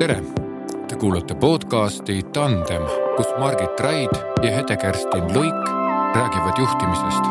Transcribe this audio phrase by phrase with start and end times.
[0.00, 0.22] tere,
[0.88, 2.82] te kuulate podcasti Tandem,
[3.16, 5.68] kus Margit Raid ja Hede-Kerstin Luik
[6.14, 7.24] räägivad juhtimisest.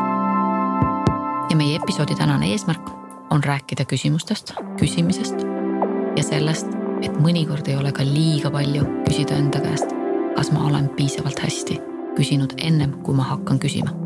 [1.50, 2.90] ja meie episoodi tänane eesmärk
[3.30, 5.42] on rääkida küsimustest, küsimisest
[6.16, 6.66] ja sellest,
[7.02, 9.90] et mõnikord ei ole ka liiga palju küsida enda käest,
[10.36, 11.80] kas ma olen piisavalt hästi
[12.14, 13.99] küsinud ennem, kui ma hakkan küsima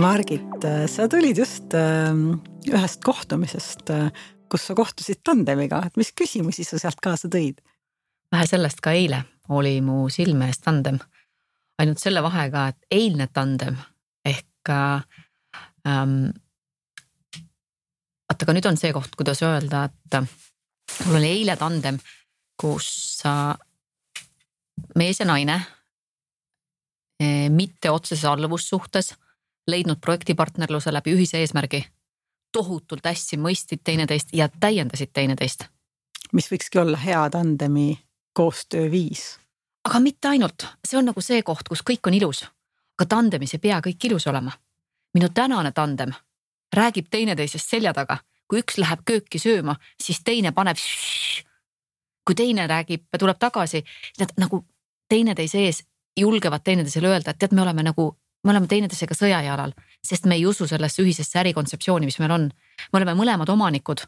[0.00, 4.08] Margit, sa tulid just ähm, ühest kohtumisest, äh,
[4.48, 7.60] kus sa kohtusid tandemiga, et mis küsimusi sa sealt kaasa tõid?
[8.32, 10.96] vähe sellest, ka eile oli mu silme ees tandem.
[11.82, 13.76] ainult selle vahega, et eilne tandem
[14.24, 16.32] ehk ähm,.
[18.30, 20.20] vaata, aga nüüd on see koht, kuidas öelda, et
[21.06, 22.00] mul oli eile tandem,
[22.56, 23.52] kus äh,
[24.96, 25.60] mees ja naine
[27.20, 29.12] eh, mitte otseses alluvussuhtes
[29.70, 31.84] leidnud projektipartnerluse läbi ühise eesmärgi.
[32.52, 35.64] tohutult hästi mõistsid teineteist ja täiendasid teineteist.
[36.32, 37.98] mis võikski olla hea tandemi
[38.32, 39.38] koostööviis.
[39.84, 42.44] aga mitte ainult, see on nagu see koht, kus kõik on ilus.
[42.98, 44.52] aga tandemis ei pea kõik ilus olema.
[45.14, 46.12] minu tänane tandem
[46.76, 50.76] räägib teineteisest selja taga, kui üks läheb kööki sööma, siis teine paneb.
[52.26, 53.84] kui teine räägib, tuleb tagasi,
[54.20, 54.64] nad nagu
[55.08, 55.84] teineteise ees
[56.16, 58.12] julgevad teineteisele öelda, et tead, me oleme nagu
[58.44, 59.74] me oleme teineteisega sõjajalal,
[60.04, 62.48] sest me ei usu sellesse ühisesse ärikontseptsiooni, mis meil on.
[62.92, 64.00] me oleme mõlemad omanikud.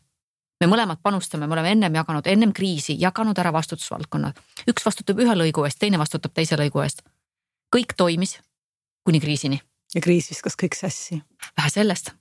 [0.61, 4.41] me mõlemad panustame, me oleme ennem jaganud, ennem kriisi jaganud ära vastutusvaldkonnad.
[4.69, 7.03] üks vastutab ühe lõigu eest, teine vastutab teise lõigu eest.
[7.77, 8.41] kõik toimis
[9.05, 9.61] kuni kriisini.
[9.95, 11.23] ja kriis viskas kõik sassi.
[11.57, 12.13] vähe sellest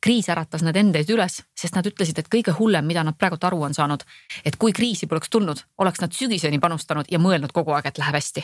[0.00, 3.62] kriis äratas nad endeid üles, sest nad ütlesid, et kõige hullem, mida nad praegult aru
[3.62, 4.02] on saanud,
[4.44, 8.14] et kui kriisi poleks tulnud, oleks nad sügiseni panustanud ja mõelnud kogu aeg, et läheb
[8.18, 8.42] hästi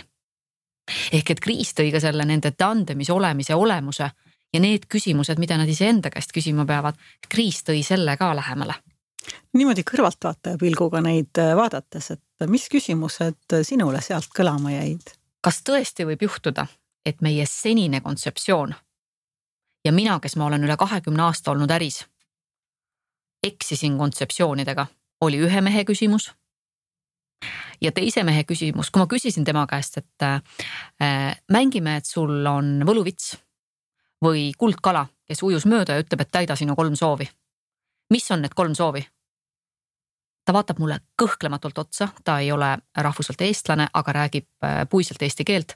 [1.12, 4.10] ehk et kriis tõi ka selle nende tandemis olemise olemuse
[4.52, 6.98] ja need küsimused, mida nad iseenda käest küsima peavad,
[7.28, 8.74] kriis tõi selle ka lähemale.
[9.54, 15.14] niimoodi kõrvaltvaataja pilguga neid äh, vaadates, et mis küsimused sinule sealt kõlama jäid?
[15.40, 16.66] kas tõesti võib juhtuda,
[17.06, 18.74] et meie senine kontseptsioon
[19.84, 22.04] ja mina, kes ma olen üle kahekümne aasta olnud äris,
[23.42, 24.86] eksisin kontseptsioonidega,
[25.20, 26.32] oli ühe mehe küsimus
[27.80, 32.82] ja teise mehe küsimus, kui ma küsisin tema käest, et äh, mängime, et sul on
[32.86, 33.34] võluvits
[34.22, 37.28] või kuldkala, kes ujus mööda ja ütleb, et täida sinu kolm soovi.
[38.10, 39.06] mis on need kolm soovi?
[40.44, 45.44] ta vaatab mulle kõhklematult otsa, ta ei ole rahvuselt eestlane, aga räägib äh, puiselt eesti
[45.44, 45.74] keelt.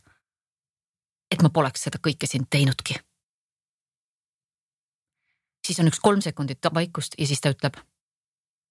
[1.31, 2.94] et ma poleks seda kõike siin teinudki.
[5.66, 7.77] siis on üks kolm sekundit vaikust ja siis ta ütleb.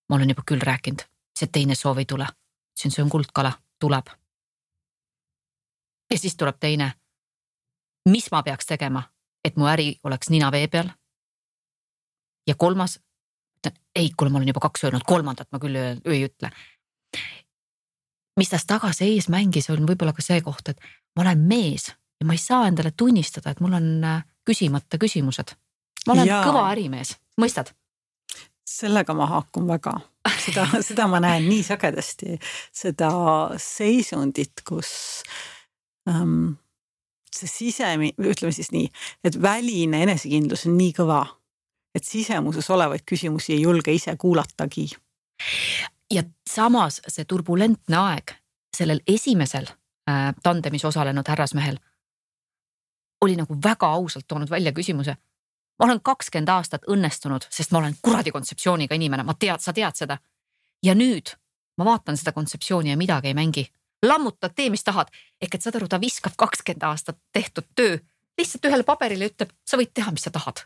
[0.09, 1.01] ma olen juba küll rääkinud,
[1.39, 2.27] see teine soov ei tule
[2.75, 4.07] ütlesin, see on kuldkala, tuleb.
[6.11, 6.93] ja siis tuleb teine.
[8.09, 9.03] mis ma peaks tegema,
[9.43, 10.89] et mu äri oleks nina vee peal?
[12.47, 12.99] ja kolmas,
[13.57, 16.51] ütlen ei, kuule, ma olen juba kaks öelnud, kolmandat ma küll ei ütle.
[18.37, 20.79] mis tas taga-sees mängis, on võib-olla ka see koht, et
[21.15, 21.87] ma olen mees
[22.19, 25.55] ja ma ei saa endale tunnistada, et mul on äh, küsimata küsimused.
[26.07, 26.43] ma olen ja.
[26.43, 27.71] kõva ärimees, mõistad?
[28.65, 29.99] sellega ma haakun väga
[30.45, 32.37] seda, seda ma näen nii sagedasti,
[32.75, 33.09] seda
[33.61, 34.91] seisundit, kus
[36.09, 36.55] ähm,
[37.33, 38.89] see sisemi-, ütleme siis nii,
[39.27, 41.23] et väline enesekindlus on nii kõva,
[41.95, 44.89] et sisemuses olevaid küsimusi ei julge ise kuulatagi.
[46.11, 48.35] ja samas see turbulentne aeg
[48.75, 49.67] sellel esimesel
[50.09, 51.79] äh, tandemis osalenud härrasmehel
[53.25, 55.15] oli nagu väga ausalt toonud välja küsimuse
[55.79, 59.97] ma olen kakskümmend aastat õnnestunud, sest ma olen kuradi kontseptsiooniga inimene, ma tead, sa tead
[59.97, 60.17] seda.
[60.85, 61.33] Ja nüüd
[61.77, 63.65] ma vaatan seda kontseptsiooni ja midagi ei mängi.
[64.05, 65.09] lammutad, tee, mis tahad.
[65.41, 67.97] ehk et saad aru, ta viskab kakskümmend aastat tehtud töö
[68.37, 70.65] lihtsalt ühele paberile, ütleb, sa võid teha, mis sa tahad.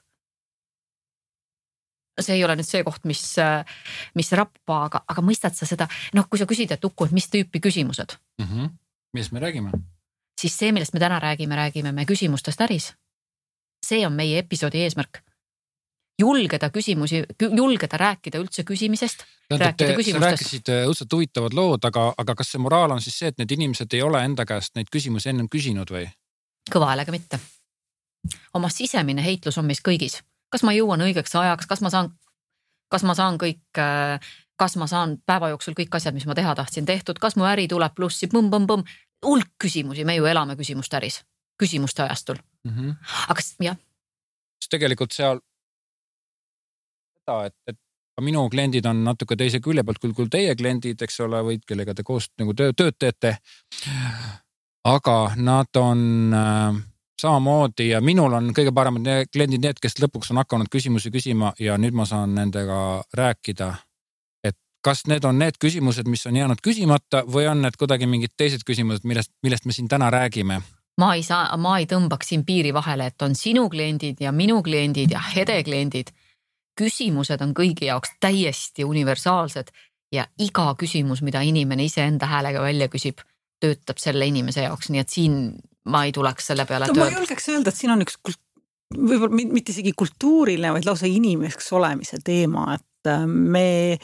[2.20, 3.36] see ei ole nüüd see koht, mis,
[4.16, 7.30] mis rappa, aga, aga mõistad sa seda, noh, kui sa küsid, et Uku, et mis
[7.32, 8.46] tüüpi küsimused mm?
[8.46, 8.70] -hmm.
[9.14, 9.72] millest me räägime?
[10.42, 12.94] siis see, millest me täna räägime, räägime me küsimustest äris
[13.86, 15.22] see on meie episoodi eesmärk.
[16.20, 19.24] Julgeda küsimusi, julgeda rääkida üldse küsimisest.
[19.50, 23.32] tähendab, te rääkisid äh, õudselt huvitavad lood, aga, aga kas see moraal on siis see,
[23.32, 26.10] et need inimesed ei ole enda käest neid küsimusi ennem küsinud või?
[26.70, 27.40] kõva häälega mitte.
[28.54, 30.20] oma sisemine heitlus on meis kõigis,
[30.50, 32.12] kas ma jõuan õigeks ajaks, kas ma saan,
[32.92, 34.20] kas ma saan kõik äh,
[34.60, 37.68] kas ma saan päeva jooksul kõik asjad, mis ma teha tahtsin, tehtud, kas mu äri
[37.72, 38.84] tuleb plussi põmm,, põmm-põmm-põmm.
[39.26, 41.22] hulk küsimusi, me ju elame küsimuste äris,
[41.60, 42.36] küsimuste ajastul
[42.68, 42.72] mm.
[42.72, 42.96] -hmm.
[43.32, 43.78] aga jah.
[44.70, 45.40] tegelikult seal
[47.30, 51.22] seda, et, et minu kliendid on natuke teise külje pealt, küll, küll teie kliendid, eks
[51.24, 53.38] ole, või kellega te koos nagu töö, tööd teete.
[54.90, 56.80] aga nad on äh,
[57.22, 61.78] samamoodi ja minul on kõige paremad kliendid, need, kes lõpuks on hakanud küsimusi küsima ja
[61.78, 63.74] nüüd ma saan nendega rääkida.
[64.44, 68.36] et kas need on need küsimused, mis on jäänud küsimata või on need kuidagi mingid
[68.38, 70.62] teised küsimused, millest, millest me siin täna räägime?
[71.00, 74.60] ma ei saa, ma ei tõmbaks siin piiri vahele, et on sinu kliendid ja minu
[74.64, 76.12] kliendid ja Hede kliendid.
[76.80, 79.74] Küsimused on kõigi jaoks täiesti universaalsed
[80.16, 83.22] ja iga küsimus, mida inimene iseenda häälega välja küsib,
[83.60, 85.40] töötab selle inimese jaoks, nii et siin
[85.90, 86.88] ma ei tuleks selle peale.
[86.90, 88.18] no ma julgeks öelda, et siin on üks
[88.96, 93.98] võib-olla mitte isegi kultuuriline, vaid lausa inimeseks olemise teema, et äh, me,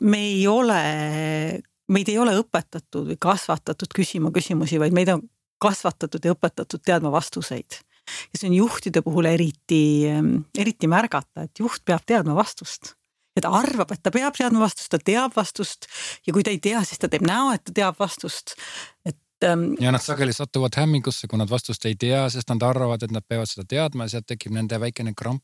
[0.00, 0.82] me ei ole,
[1.90, 5.24] meid ei ole õpetatud või kasvatatud küsima küsimusi, vaid meid on
[5.62, 7.80] kasvatatud ja õpetatud teadma vastuseid.
[8.04, 9.84] Ja see on juhtide puhul eriti,
[10.58, 12.94] eriti märgata, et juht peab teadma vastust
[13.34, 15.90] ja ta arvab, et ta peab teadma vastust, ta teab vastust
[16.26, 18.54] ja kui ta ei tea, siis ta teeb näo, et ta teab vastust.
[19.04, 23.02] et ähm, ja nad sageli satuvad hämmingusse, kui nad vastust ei tea, sest nad arvavad,
[23.02, 25.42] et nad peavad seda teadma ja sealt tekib nende väikene kramp.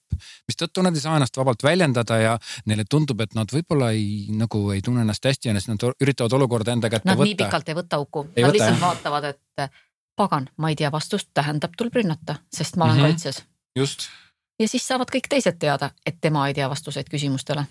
[0.48, 2.38] mistõttu nad ei saa ennast vabalt väljendada ja
[2.70, 6.38] neile tundub, et nad võib-olla ei nagu ei tunne ennast hästi ja siis nad üritavad
[6.38, 7.18] olukorda enda kätte võtta.
[7.18, 8.84] Nad nii pikalt ei võta uku, nad võta, lihtsalt jah.
[8.86, 9.70] vaatavad, et
[10.20, 13.18] pagan, ma ei tea vastust, tähendab, tuleb rünnata, sest ma olen mm -hmm.
[13.18, 13.44] kaitses.
[13.76, 14.08] just.
[14.60, 17.64] ja siis saavad kõik teised teada, et tema ei tea vastuseid küsimustele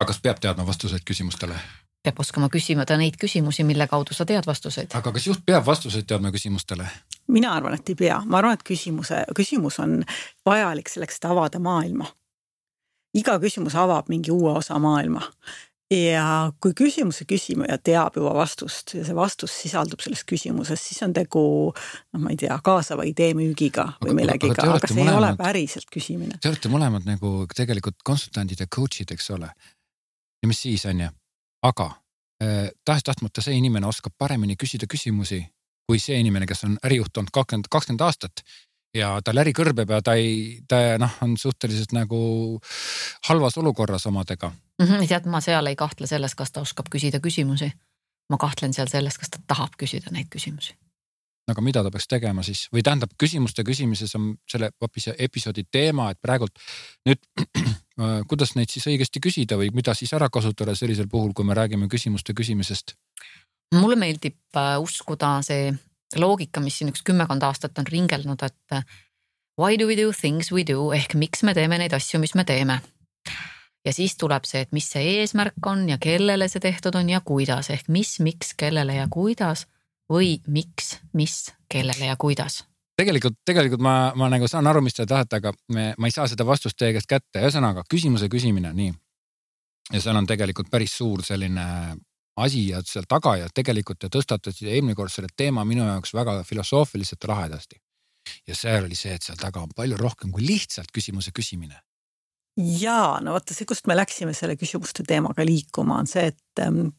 [0.00, 1.56] aga kas peab teadma vastuseid küsimustele?
[2.04, 4.92] peab oskama küsida neid küsimusi, mille kaudu sa tead vastuseid.
[4.94, 6.86] aga kas juht peab vastuseid teadma küsimustele?
[7.28, 10.02] mina arvan, et ei pea, ma arvan, et küsimuse, küsimus on
[10.46, 12.10] vajalik selleks, et avada maailma.
[13.14, 15.22] iga küsimus avab mingi uue osa maailma
[15.92, 21.12] ja kui küsimuse küsija teab juba vastust ja see vastus sisaldub selles küsimuses, siis on
[21.16, 21.44] tegu
[21.74, 25.32] noh, ma ei tea, kaasava idee müügiga või millegiga, aga, aga see mõlemad, ei ole
[25.40, 26.38] päriselt küsimine.
[26.40, 29.50] Te olete mõlemad nagu tegelikult konsultandid ja coach'id, eks ole.
[30.42, 31.10] Ja mis siis on ju,
[31.64, 31.90] aga
[32.42, 35.44] äh, tahes-tahtmata see inimene oskab paremini küsida küsimusi
[35.88, 38.42] kui see inimene, kes on ärijuht olnud kakskümmend, kakskümmend aastat
[38.96, 42.20] ja tal äri kõrbeb ja ta ei, ta noh, on suhteliselt nagu
[43.28, 44.86] halvas olukorras omadega mm.
[44.86, 47.72] -hmm, tead, ma seal ei kahtle selles, kas ta oskab küsida küsimusi.
[48.30, 50.74] ma kahtlen seal selles, kas ta tahab küsida neid küsimusi
[51.50, 56.10] aga mida ta peaks tegema siis või tähendab, küsimuste küsimises on selle hoopis episoodi teema,
[56.12, 56.56] et praegult
[57.08, 61.44] nüüd äh, kuidas neid siis õigesti küsida või mida siis ära kasutada sellisel puhul, kui
[61.44, 62.96] me räägime küsimuste küsimisest?
[63.74, 65.72] mulle meeldib äh, uskuda see
[66.16, 68.84] loogika, mis siin üks kümmekond aastat on ringelnud, et äh,
[69.60, 72.46] why do we do things we do ehk miks me teeme neid asju, mis me
[72.48, 72.80] teeme.
[73.84, 77.20] Ja siis tuleb see, et mis see eesmärk on ja kellele see tehtud on ja
[77.20, 79.66] kuidas ehk mis, miks, kellele ja kuidas
[80.10, 82.62] või miks, mis, kellele ja kuidas?
[82.96, 86.28] tegelikult, tegelikult ma, ma nagu saan aru, mis te tahate, aga me, ma ei saa
[86.30, 88.92] seda vastust teie käest kätte, ühesõnaga küsimuse küsimine, nii.
[89.92, 91.64] ja seal on tegelikult päris suur selline
[92.36, 96.40] asi ja seal taga ja tegelikult te tõstatasite eelmine kord selle teema minu jaoks väga
[96.46, 97.80] filosoofiliselt ja lahedasti.
[98.46, 101.76] ja seal oli see, et seal taga on palju rohkem kui lihtsalt küsimuse küsimine.
[102.56, 106.92] Ja no vaata see, kust me läksime selle küsimuste teemaga liikuma, on see, et ähm,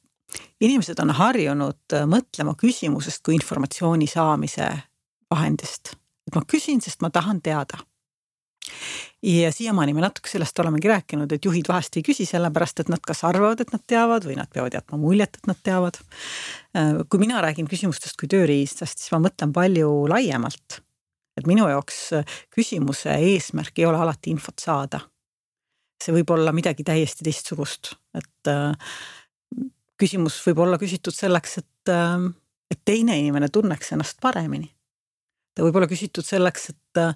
[0.62, 4.70] inimesed on harjunud äh, mõtlema küsimusest kui informatsiooni saamise
[5.32, 5.96] vahendist.
[6.28, 7.80] et ma küsin, sest ma tahan teada.
[9.24, 13.02] ja siiamaani me natuke sellest olemegi rääkinud, et juhid vahest ei küsi sellepärast, et nad
[13.02, 16.02] kas arvavad, et nad teavad või nad peavad jätma muljet, et nad teavad.
[16.76, 20.82] Äh, kui mina räägin küsimustest kui tööriistast, siis ma mõtlen palju laiemalt.
[21.36, 25.02] et minu jaoks äh, küsimuse eesmärk ei ole alati infot saada.
[26.04, 28.52] See võib olla midagi täiesti teistsugust, et
[30.00, 32.32] küsimus võib olla küsitud selleks, et, ähm,
[32.72, 34.72] et teine inimene tunneks ennast paremini.
[35.56, 37.16] ta võib olla küsitud selleks, et äh,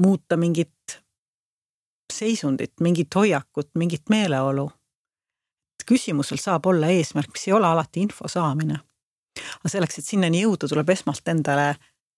[0.00, 1.02] muuta mingit
[2.12, 4.70] seisundit, mingit hoiakut, mingit meeleolu.
[5.86, 8.80] küsimusel saab olla eesmärk, mis ei ole alati info saamine.
[9.60, 11.76] aga selleks, et sinnani jõuda, tuleb esmalt endale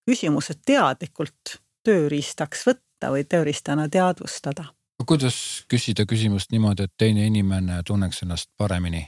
[0.08, 4.64] küsimused teadlikult tööriistaks võtta või tööriistana teadvustada.
[5.08, 9.06] Kuidas küsida küsimust niimoodi, et teine inimene tunneks ennast paremini?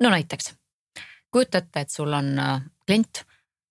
[0.00, 0.54] no näiteks
[1.30, 3.24] kujuta ette, et sul on äh, klient,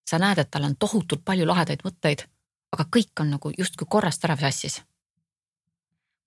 [0.10, 2.28] sa näed, et tal on tohutult palju lahedaid mõtteid,
[2.74, 4.82] aga kõik on nagu justkui korrast ära sassis.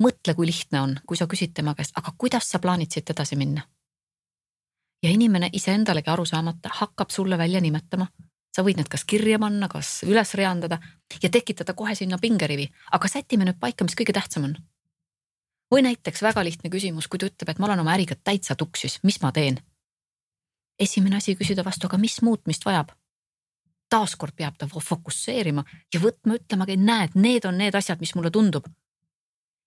[0.03, 3.37] mõtle, kui lihtne on, kui sa küsid tema käest, aga kuidas sa plaanid siit edasi
[3.37, 3.63] minna?
[5.03, 8.07] ja inimene iseendalegi aru saamata hakkab sulle välja nimetama.
[8.57, 10.81] sa võid need kas kirja panna, kas üles reandada
[11.23, 14.57] ja tekitada kohe sinna pingerivi, aga sätime nüüd paika, mis kõige tähtsam on
[15.71, 18.99] või näiteks väga lihtne küsimus, kui ta ütleb, et ma olen oma äriga täitsa tuksis,
[19.03, 19.61] mis ma teen?
[20.81, 22.93] esimene asi küsida vastu, aga mis muutmist vajab?
[23.91, 28.67] taaskord peab ta fokusseerima ja võtma, ütlema, näed, need on need asjad, mis mulle tundub.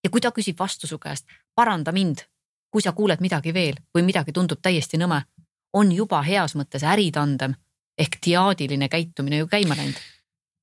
[0.04, 2.24] ja kui ta küsib vastu su käest, paranda mind,
[2.72, 5.22] kui sa kuuled midagi veel või midagi tundub täiesti nõme,
[5.74, 7.56] on juba heas mõttes äritandem
[7.98, 10.00] ehk diaadiline käitumine ju käima läinud.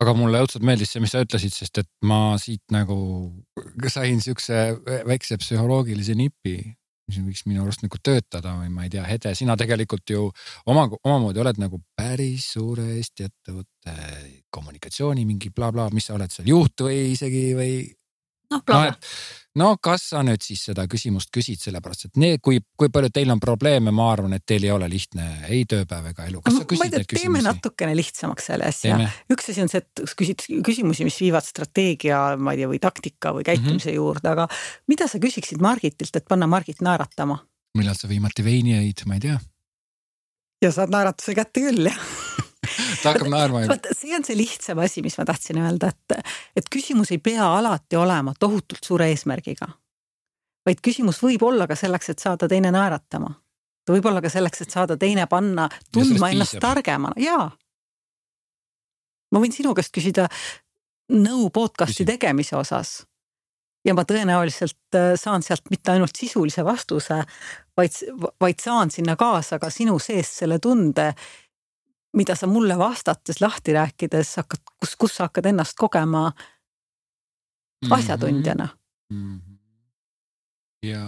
[0.01, 2.97] Aga mulle õudselt meeldis see, mis sa ütlesid, sest et ma siit nagu
[3.93, 4.61] sain siukse
[5.09, 6.57] väikse psühholoogilise nipi,
[7.11, 10.27] mis võiks minu arust nagu töötada või ma ei tea, Hede, sina tegelikult ju
[10.71, 13.97] oma, omamoodi oled nagu päris suure Eesti ettevõtte
[14.55, 17.75] kommunikatsiooni mingi blablabla bla,, mis sa oled seal, juht või isegi või
[18.51, 18.81] noh, no,
[19.61, 23.33] no kas sa nüüd siis seda küsimust küsid, sellepärast et need, kui, kui palju teil
[23.33, 26.43] on probleeme, ma arvan, et teil ei ole lihtne ei tööpäev ega elu.
[26.47, 27.27] kas sa küsid neid küsimusi?
[27.27, 28.99] teeme natukene lihtsamaks selle asja.
[29.33, 33.35] üks asi on see, et küsid küsimusi, mis viivad strateegia, ma ei tea, või taktika
[33.37, 34.01] või käitumise mm -hmm.
[34.01, 34.49] juurde, aga
[34.91, 37.41] mida sa küsiksid Margitilt, et panna Margit naeratama?
[37.79, 39.41] millal sa viimati veini jõid, ma ei tea.
[40.63, 42.05] ja saad naeratuse kätte küll, jah
[43.03, 43.77] ta hakkab naerma juba.
[43.77, 47.47] vot see on see lihtsam asi, mis ma tahtsin öelda, et, et küsimus ei pea
[47.59, 49.69] alati olema tohutult suure eesmärgiga.
[50.67, 53.35] vaid küsimus võib olla ka selleks, et saada teine naeratama.
[53.85, 57.51] ta võib olla ka selleks, et saada teine panna tundma ennast targemana, jaa.
[59.33, 60.29] ma võin sinu käest küsida
[61.11, 62.13] nõu podcast'i Küsi.
[62.13, 63.01] tegemise osas
[63.85, 67.23] ja ma tõenäoliselt äh, saan sealt mitte ainult sisulise vastuse,
[67.77, 68.01] vaid,
[68.41, 71.11] vaid saan sinna kaasa ka sinu sees selle tunde,
[72.17, 76.33] mida sa mulle vastates lahti rääkides hakkad, kus, kus sa hakkad ennast kogema
[77.91, 78.69] asjatundjana
[79.11, 79.41] mm.
[79.41, 79.59] -hmm.
[80.89, 81.03] ja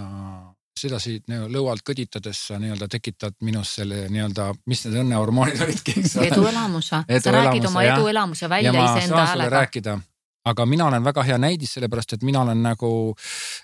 [0.79, 6.15] sedasi nagu lõualt kõditades sa nii-öelda tekitad minus selle nii-öelda, mis need õnnehormoonid olidki, eks
[6.17, 6.31] ole.
[6.31, 9.49] eduelamuse edu, sa räägid oma eduelamuse välja iseenda häälega.
[9.49, 9.97] rääkida,
[10.45, 12.89] aga mina olen väga hea näidis, sellepärast et mina olen nagu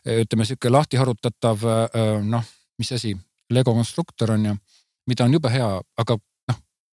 [0.06, 1.66] ütleme, sihuke lahti harutatav
[2.24, 3.18] noh, mis asi,
[3.50, 4.56] Lego konstruktor on ju,
[5.08, 6.18] mida on jube hea, aga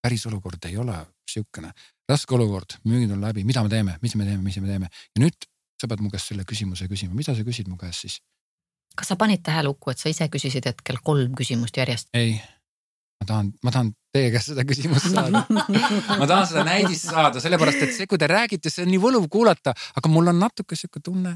[0.06, 0.96] päris olukord ei ole
[1.30, 1.72] sihukene.
[2.06, 5.22] raske olukord, müügid on läbi, mida me teeme, mis me teeme, mis me teeme ja
[5.22, 5.48] nüüd
[5.80, 8.20] sa pead mu käest selle küsimuse küsima, mida sa küsid mu käest siis?
[8.96, 12.12] kas sa panid tähele, Uku, et sa ise küsisid hetkel kolm küsimust järjest?
[12.14, 12.38] ei,
[13.20, 15.42] ma tahan, ma tahan teie käest seda küsimust saada
[16.20, 19.26] ma tahan seda näidist saada, sellepärast et see, kui te räägite, see on nii võluv
[19.32, 21.34] kuulata, aga mul on natuke sihuke tunne,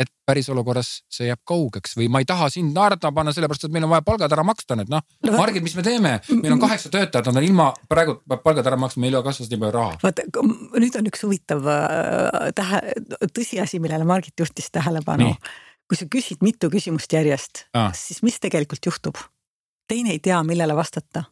[0.00, 3.74] et päris olukorras see jääb kaugeks või ma ei taha sind naerda panna, sellepärast et
[3.74, 5.32] meil on vaja palgad ära maksta nüüd noh no,.
[5.36, 8.78] Margit, mis me teeme, meil on kaheksa töötajat, nad on ilma, praegu peab palgad ära
[8.80, 9.98] maksma, meil ei ole kassas nii palju raha.
[10.04, 10.46] vaata,
[10.84, 12.80] nüüd on üks huvitav äh, tähe,
[13.36, 15.34] tõsiasi, millele Margit juhtis tähelepanu.
[15.90, 17.66] kui sa küsid mitu küsimust järjest,
[17.98, 19.20] siis mis tegelikult juhtub?
[19.90, 21.26] teine ei tea, millele vastata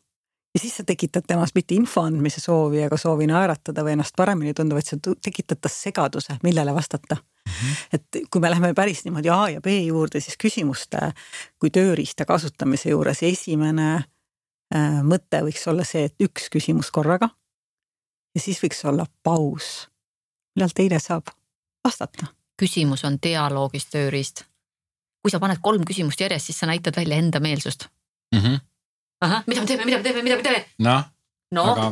[0.54, 4.54] ja siis sa tekitad temas mitte info andmise soovi ega soovi naeratada või ennast paremini
[4.56, 7.52] tunda, vaid sa tekitad tas segaduse, millele vastata mm.
[7.52, 7.74] -hmm.
[7.92, 11.12] et kui me läheme päris niimoodi A ja B juurde, siis küsimuste
[11.58, 17.28] kui tööriista kasutamise juures esimene äh, mõte võiks olla see, et üks küsimus korraga.
[18.34, 19.88] ja siis võiks olla paus,
[20.56, 21.28] millal teine saab
[21.84, 22.26] vastata.
[22.56, 24.44] küsimus on dialoogis tööriist.
[25.22, 27.88] kui sa paned kolm küsimust järjest, siis sa näitad välja enda meelsust
[28.34, 28.40] mm.
[28.40, 28.67] -hmm
[29.24, 30.64] ahah, mida me teeme, mida me teeme, mida me teeme?
[30.84, 31.06] noh
[31.54, 31.86] no, aga,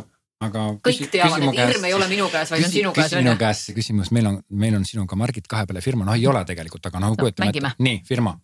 [0.47, 0.65] aga.
[0.85, 3.11] kõik teavad, et hirm ei ole minu käes, vaid on sinu käes.
[3.11, 6.19] küsi minu käest see küsimus, meil on, meil on sinuga Margit kahe peale firma, noh
[6.19, 7.73] ei ole tegelikult, aga noh kujutame ette.
[7.87, 8.37] nii, firma.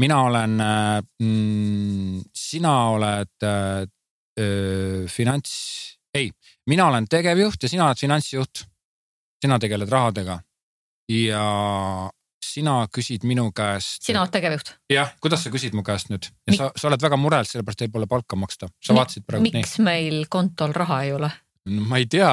[0.00, 3.86] mina olen mm,, sina oled äh,
[5.10, 5.54] finants,
[6.14, 6.30] ei,
[6.70, 8.66] mina olen tegevjuht ja sina oled finantsjuht.
[9.40, 10.40] sina tegeled rahadega
[11.10, 11.44] ja
[12.44, 14.00] sina küsid minu käest.
[14.04, 14.74] sina oled tegevjuht.
[14.92, 16.58] jah, kuidas sa küsid mu käest nüüd ja Mik...
[16.58, 18.98] sa, sa oled väga mures, sellepärast teil pole palka maksta, sa Mik...
[19.00, 19.46] vaatasid praegu.
[19.50, 19.86] miks nii.
[19.86, 21.30] meil kontol raha ei ole?
[21.70, 22.32] no ma ei tea,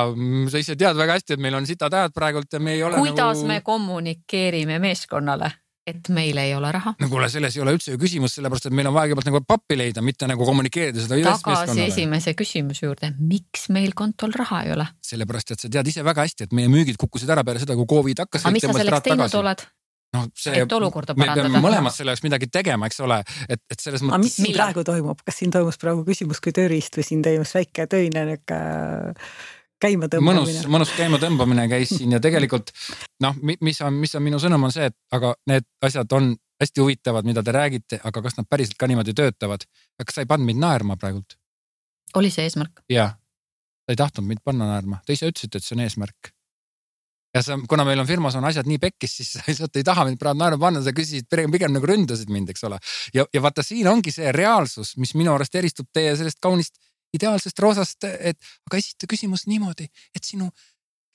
[0.51, 2.99] sa ise tead väga hästi, et meil on sitad ajad praegult ja me ei ole.
[3.03, 3.53] kuidas nagu...
[3.53, 5.51] me kommunikeerime meeskonnale?
[5.87, 6.93] et meil ei ole raha.
[6.99, 9.41] no kuule, selles ei ole üldse ju küsimus, sellepärast et meil on vaja kõigepealt nagu
[9.47, 11.19] pappi leida, mitte nagu kommunikeerida seda.
[11.29, 14.87] tagasi esimese küsimuse juurde, miks meil kontol raha ei ole?
[15.11, 17.87] sellepärast, et sa tead ise väga hästi, et meie müügid kukkusid ära peale seda, kui
[17.89, 18.43] Covid hakkas.
[18.43, 19.39] aga mis sa selleks teinud tagasi.
[19.39, 19.67] oled?
[20.17, 20.55] Noh, see.
[20.63, 21.47] et olukorda parandada.
[21.47, 24.15] me peame mõlemad selle jaoks midagi tegema, eks ole, et, et selles mõttes.
[24.17, 27.53] aga mis siin praegu toimub, kas siin toimus praegu küsimus kui tööriist või siin toimus
[27.57, 28.59] väike töine nihuke
[29.83, 30.41] käimatõmbamine?
[30.41, 32.73] mõnus, mõnus käimatõmbamine käis siin ja tegelikult
[33.23, 36.81] noh, mis on, mis on minu sõnum, on see, et aga need asjad on hästi
[36.81, 39.67] huvitavad, mida te räägite, aga kas nad päriselt ka niimoodi töötavad?
[40.01, 41.37] kas sa ei pannud mind naerma praegult?
[42.17, 42.81] oli see eesmärk?
[42.91, 43.13] jah,
[43.85, 46.33] sa ei tahtnud mind panna naerma, te ise ütlesite, et see on eesmärk
[47.37, 50.07] ja sa, kuna meil on firmas on asjad nii pekkis, siis sa lihtsalt ei taha
[50.07, 52.79] mind praegu naerma panna, sa küsisid pigem, pigem nagu ründasid mind, eks ole.
[53.15, 56.79] ja, ja vaata, siin ongi see reaalsus, mis minu arust eristub teie sellest kaunist
[57.15, 60.49] ideaalsest roosast, et aga esita küsimus niimoodi, et sinu,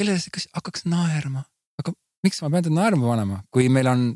[0.00, 1.45] kellele see hakkaks naerma,
[1.83, 4.07] aga miks ma pean teda naerma panema, kui meil on,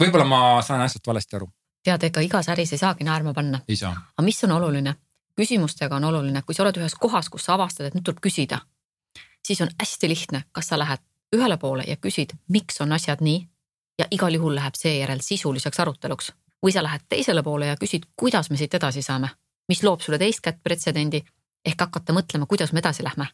[0.00, 1.50] võib-olla ma saan asjast valesti aru.
[1.84, 3.60] tead, ega igas äris ei saagi naerma panna.
[3.68, 4.96] aga mis on oluline?
[5.38, 8.56] küsimustega on oluline, kui sa oled ühes kohas, kus sa avastad, et nüüd tuleb küsida,
[9.46, 11.04] siis on hästi lihtne, kas sa lähed
[11.36, 13.40] ühele poole ja küsid, miks on asjad nii
[13.98, 16.32] ja igal juhul läheb seejärel sisuliseks aruteluks.
[16.66, 19.28] või sa lähed teisele poole ja küsid, kuidas me siit edasi saame,
[19.68, 21.20] mis loob sulle teist kätt pretsedendi,
[21.64, 23.26] ehk hakata mõtlema, kuidas me edasi lähme.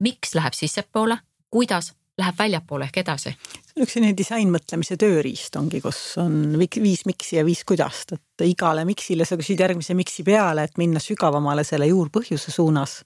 [0.00, 1.18] miks läheb sissepoole,
[1.50, 3.34] kuidas läheb väljapoole ehk edasi.
[3.80, 9.24] üks selline disainmõtlemise tööriist ongi, kus on viis miksi ja viis kuidast, et igale miksile
[9.24, 13.02] sa küsid järgmise miksi peale, et minna sügavamale selle juurpõhjuse suunas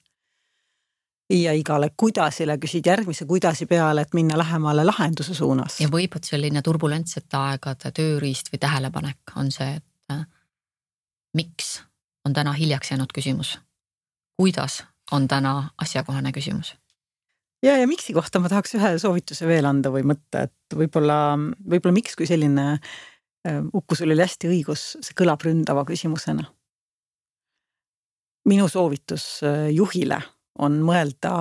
[1.29, 5.79] ja igale kuidasile küsid järgmise kuidasi peale, et minna lähemale lahenduse suunas.
[5.81, 10.25] ja võib, et selline turbulentsete aegade tööriist või tähelepanek on see, et äh,
[11.33, 11.81] miks
[12.25, 13.59] on täna hiljaks jäänud küsimus.
[14.37, 16.75] kuidas on täna asjakohane küsimus?
[17.63, 21.37] ja, ja miks'i kohta ma tahaks ühe soovituse veel anda või mõtte, et võib-olla,
[21.69, 26.43] võib-olla miks kui selline äh, Uku, sul oli hästi õigus, see kõlab ründava küsimusena.
[28.45, 30.19] minu soovitus äh, juhile
[30.59, 31.31] on mõelda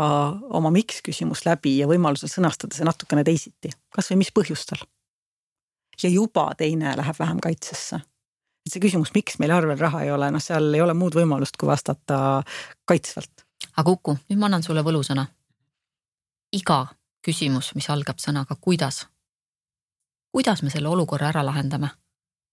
[0.57, 4.81] oma miks küsimus läbi ja võimalusel sõnastada see natukene teisiti, kasvõi mis põhjustel.
[6.03, 7.97] ja juba teine läheb vähem kaitsesse.
[8.67, 11.57] et see küsimus, miks meil arvel raha ei ole, noh, seal ei ole muud võimalust,
[11.59, 12.43] kui vastata
[12.85, 13.47] kaitsvalt.
[13.77, 15.27] aga Uku, nüüd ma annan sulle võlusõna.
[16.53, 16.87] iga
[17.23, 19.07] küsimus, mis algab sõnaga kuidas,
[20.33, 21.91] kuidas me selle olukorra ära lahendame,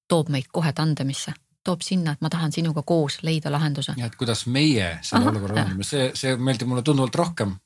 [0.08, 1.34] toob meid kohe tandemisse
[1.70, 3.96] toob sinna, et ma tahan sinuga koos leida lahenduse.
[3.98, 7.58] ja et kuidas meie selle olukorra lahendame, see, see meeldib mulle tunduvalt rohkem.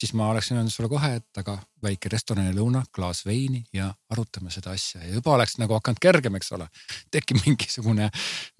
[0.00, 4.50] siis ma oleksin öelnud sulle kohe, et aga väike restorani lõuna, klaas veini ja arutame
[4.50, 6.68] seda asja ja juba oleks nagu hakanud kergem, eks ole.
[7.14, 8.10] tekib mingisugune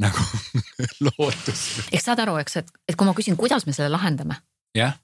[0.00, 0.26] nagu
[1.08, 1.64] lootus.
[1.90, 4.40] eks saad aru, eks, et, et kui ma küsin, kuidas me selle lahendame.
[4.78, 4.98] jah.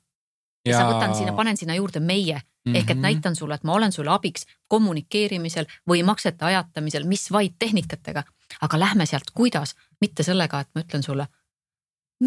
[0.66, 2.76] Ja sa võtan sinna, panen sinna juurde meie mm -hmm.
[2.76, 3.02] ehk et mhm.
[3.02, 8.24] näitan sulle, et ma olen sulle abiks kommunikeerimisel või maksete ajatamisel, mis vaid tehnikatega
[8.60, 11.26] aga lähme sealt, kuidas, mitte sellega, et ma ütlen sulle,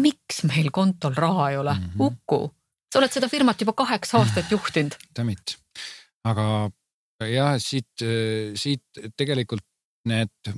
[0.00, 2.06] miks meil kontol raha ei ole mm, -hmm.
[2.06, 2.40] Uku,
[2.92, 4.96] sa oled seda firmat juba kaheksa aastat juhtinud.
[5.16, 5.56] Damit,
[6.24, 6.70] aga
[7.30, 7.92] jah, siit,
[8.54, 9.64] siit tegelikult
[10.08, 10.54] need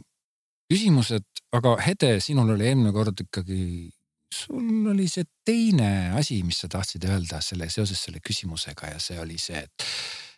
[0.73, 3.91] küsimused, aga Hede, sinul oli eelmine kord ikkagi,
[4.35, 9.19] sul oli see teine asi, mis sa tahtsid öelda selle seoses selle küsimusega ja see
[9.23, 9.91] oli see, et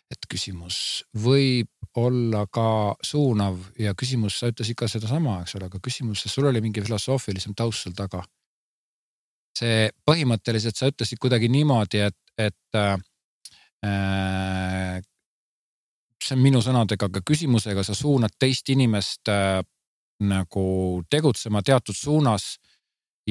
[0.09, 1.69] et küsimus võib
[2.01, 6.61] olla ka suunav ja küsimus, sa ütlesid ka sedasama, eks ole, aga küsimus, sul oli
[6.65, 8.23] mingi filosoofilisem taust seal taga.
[9.59, 12.97] see põhimõtteliselt sa ütlesid kuidagi niimoodi, et, et äh,
[16.23, 19.59] see on minu sõnadega, aga küsimusega sa suunad teist inimest äh,
[20.19, 20.65] nagu
[21.09, 22.55] tegutsema teatud suunas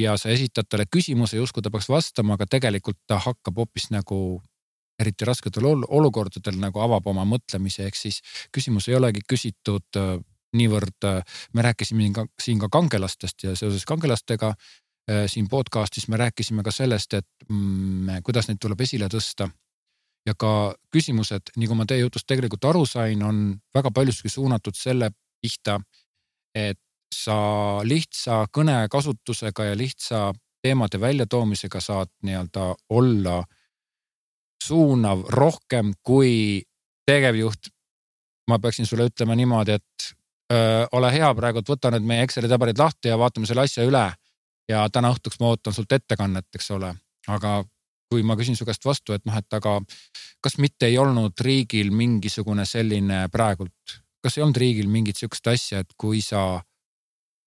[0.00, 4.40] ja sa esitad talle küsimuse, justkui ta peaks vastama, aga tegelikult ta hakkab hoopis nagu
[4.98, 8.18] eriti rasketel olukordadel nagu avab oma mõtlemise, ehk siis
[8.54, 10.16] küsimus ei olegi küsitud äh,
[10.58, 16.18] niivõrd, äh, me rääkisime ka, siin ka kangelastest ja seoses kangelastega äh, siin podcast'is me
[16.20, 19.50] rääkisime ka sellest, et mm, kuidas neid tuleb esile tõsta.
[20.26, 25.12] ja ka küsimused, kui ma teie jutust tegelikult aru sain, on väga paljuski suunatud selle
[25.40, 25.78] pihta,
[26.54, 26.80] et
[27.14, 27.36] sa
[27.84, 33.42] lihtsa kõnekasutusega ja lihtsa teemade väljatoomisega saad nii-öelda olla
[34.64, 36.62] suunav rohkem kui
[37.06, 37.70] tegevjuht.
[38.48, 40.04] ma peaksin sulle ütlema niimoodi, et
[40.52, 44.12] öö, ole hea praegu, võta nüüd meie Exceli taberid lahti ja vaatame selle asja üle.
[44.68, 46.94] ja täna õhtuks ma ootan sult ettekannet, eks ole,
[47.28, 47.64] aga
[48.08, 49.78] kui ma küsin su käest vastu, et noh, et aga
[50.44, 55.84] kas mitte ei olnud riigil mingisugune selline praegult, kas ei olnud riigil mingit sihukest asja,
[55.84, 56.60] et kui sa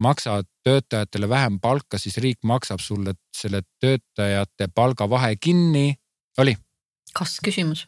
[0.01, 5.93] maksad töötajatele vähem palka, siis riik maksab sulle selle töötajate palgavahe kinni,
[6.41, 6.55] oli?
[7.17, 7.87] kas küsimus?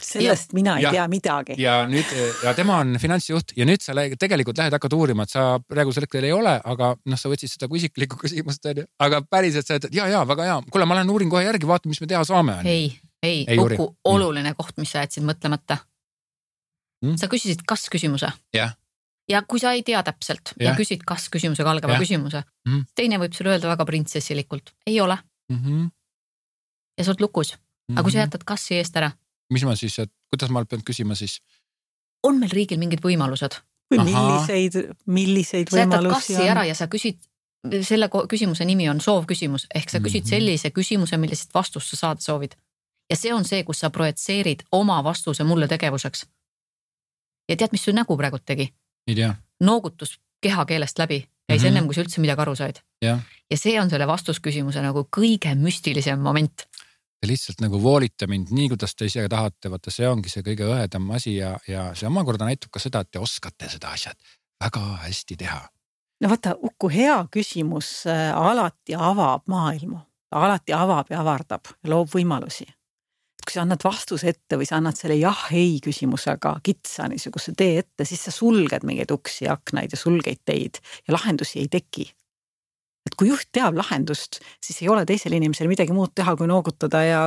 [0.00, 1.54] sellest ja, mina ei ja, tea midagi.
[1.60, 2.08] ja nüüd
[2.44, 6.24] ja tema on finantsjuht ja nüüd sa tegelikult lähed, hakkad uurima, et sa praegusel hetkel
[6.24, 9.94] ei ole, aga noh, sa võtsid seda kui isiklikku küsimust onju, aga päriselt sa ütled
[9.96, 12.56] ja, ja väga hea, kuule, ma lähen uurin kohe järgi, vaatan, mis me teha saame.
[12.64, 12.88] ei,
[13.22, 15.82] ei, ei, Uku, oluline koht, mis sa jätsid mõtlemata
[17.04, 17.20] hmm?.
[17.20, 18.32] sa küsisid kas küsimuse.
[18.56, 18.72] jah
[19.30, 22.02] ja kui sa ei tea täpselt ja, ja küsid kas küsimusega algava ja.
[22.02, 25.58] küsimuse mm., teine võib sulle öelda väga printsessilikult, ei ole mm.
[25.64, 25.90] -hmm.
[26.98, 27.54] ja sa oled lukus
[27.94, 28.28] aga kui sa mhm.
[28.28, 29.10] jätad kassi eest ära?
[29.50, 31.40] mis ma siis, et kuidas ma pean küsima siis?
[32.26, 33.58] on meil riigil mingid võimalused?
[33.90, 36.14] või milliseid, milliseid sa võimalusi on?
[36.14, 37.20] sa jätad kassi ära ja sa küsid,
[37.86, 40.34] selle küsimuse nimi on soovküsimus ehk sa küsid mm -hmm.
[40.36, 42.54] sellise küsimuse, millisest vastust sa saada soovid.
[43.10, 46.26] ja see on see, kus sa projitseerid oma vastuse mulle tegevuseks.
[47.48, 48.72] ja tead, mis su nägu praegu tegi?
[49.60, 51.68] Noogutus kehakeelest läbi, käis mm -hmm.
[51.68, 52.76] ennem kui sa üldse midagi aru said.
[53.02, 56.66] ja see on selle vastusküsimuse nagu kõige müstilisem moment
[57.20, 60.64] Te lihtsalt nagu voolite mind nii, kuidas te ise tahate, vaata, see ongi see kõige
[60.64, 64.16] õhedam asi ja, ja see omakorda näitab ka seda, et te oskate seda asjad
[64.64, 65.60] väga hästi teha.
[66.20, 72.08] no vaata, Uku, hea küsimus äh, alati avab maailma, alati avab ja avardab ja loob
[72.14, 72.64] võimalusi.
[73.50, 78.06] Kui sa annad vastuse ette või sa annad selle jah-ei küsimusega kitsa niisuguse tee ette,
[78.06, 82.06] siis sa sulged mingeid uksi ja aknaid ja sulgeid teid ja lahendusi ei teki.
[83.08, 87.00] Et kui juht teab lahendust, siis ei ole teisel inimesel midagi muud teha, kui noogutada
[87.02, 87.22] ja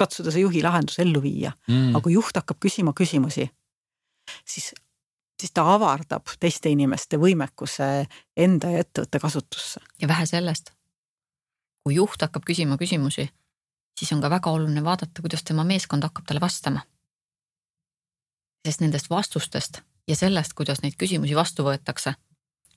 [0.00, 1.52] katsuda see juhi lahendus ellu viia.
[1.68, 1.90] Mm..
[1.92, 3.44] aga kui juht hakkab küsima küsimusi,
[4.48, 4.70] siis,
[5.36, 7.90] siis ta avardab teiste inimeste võimekuse
[8.36, 9.84] enda ja ettevõtte kasutusse.
[10.00, 10.72] ja vähe sellest,
[11.84, 13.28] kui juht hakkab küsima küsimusi,
[13.98, 16.80] siis on ka väga oluline vaadata, kuidas tema meeskond hakkab talle vastama.
[18.66, 22.14] sest nendest vastustest ja sellest, kuidas neid küsimusi vastu võetakse,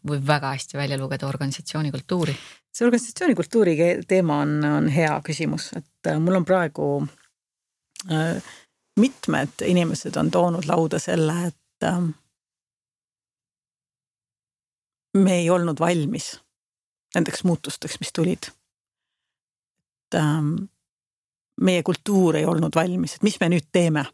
[0.07, 2.35] võib väga hästi välja lugeda organisatsiooni kultuuri.
[2.73, 7.07] see organisatsiooni kultuuri teema on, on hea küsimus, et äh, mul on praegu
[8.11, 8.43] äh,
[8.99, 12.01] mitmed inimesed on toonud lauda selle, et äh,
[15.17, 16.33] me ei olnud valmis
[17.15, 18.49] nendeks muutusteks, mis tulid.
[20.05, 20.55] et ähm,
[21.61, 24.05] meie kultuur ei olnud valmis, et mis me nüüd teeme.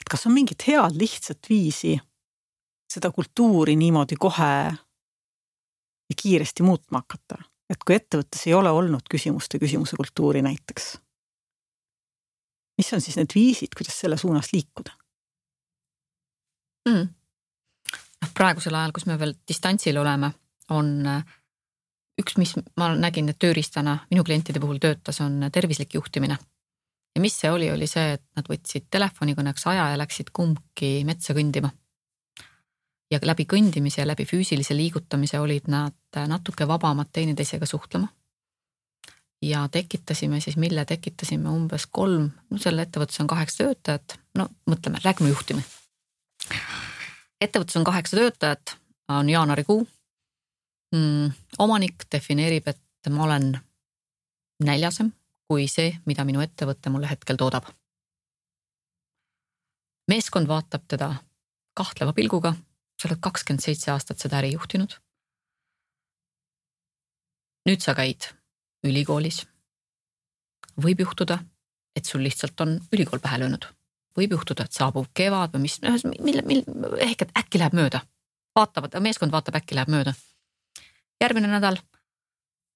[0.00, 1.98] et kas on mingit head lihtsat viisi
[2.90, 4.54] seda kultuuri niimoodi kohe
[6.10, 7.38] ja kiiresti muutma hakata,
[7.70, 10.98] et kui ettevõttes ei ole olnud küsimuste küsimuse kultuuri näiteks.
[12.78, 14.90] mis on siis need viisid, kuidas selle suunas liikuda
[16.88, 17.08] mm.?
[18.22, 20.32] noh, praegusel ajal, kus me veel distantsil oleme,
[20.70, 21.24] on äh,
[22.20, 26.38] üks, mis ma nägin, tööriistana minu klientide puhul töötas, on tervislik juhtimine.
[27.14, 31.34] ja mis see oli, oli see, et nad võtsid telefonikõneks aja ja läksid kumbki metsa
[31.34, 31.72] kõndima
[33.10, 38.08] ja läbi kõndimise ja läbi füüsilise liigutamise olid nad natuke vabamad teineteisega suhtlema.
[39.42, 45.00] ja tekitasime siis, mille tekitasime umbes kolm, no selle ettevõttes on kaheksa töötajat, no mõtleme,
[45.04, 45.64] räägime juhtimine.
[47.40, 48.76] ettevõttes on kaheksa töötajat,
[49.08, 49.86] on jaanuarikuu
[50.94, 51.32] mm,.
[51.58, 53.52] omanik defineerib, et ma olen
[54.64, 55.12] näljasem
[55.50, 57.64] kui see, mida minu ettevõte mulle hetkel toodab.
[60.10, 61.08] meeskond vaatab teda
[61.74, 62.52] kahtleva pilguga
[63.00, 64.94] sa oled kakskümmend seitse aastat seda äri juhtinud.
[67.66, 68.30] nüüd sa käid
[68.86, 69.46] ülikoolis.
[70.80, 71.38] võib juhtuda,
[71.96, 73.66] et sul lihtsalt on ülikool pähe löönud,
[74.16, 75.80] võib juhtuda, et saabub kevad või mis,
[76.20, 78.06] mille, mille ehk et äkki läheb mööda.
[78.54, 80.14] vaatavad, meeskond vaatab, äkki läheb mööda.
[81.20, 81.78] Järgmine nädal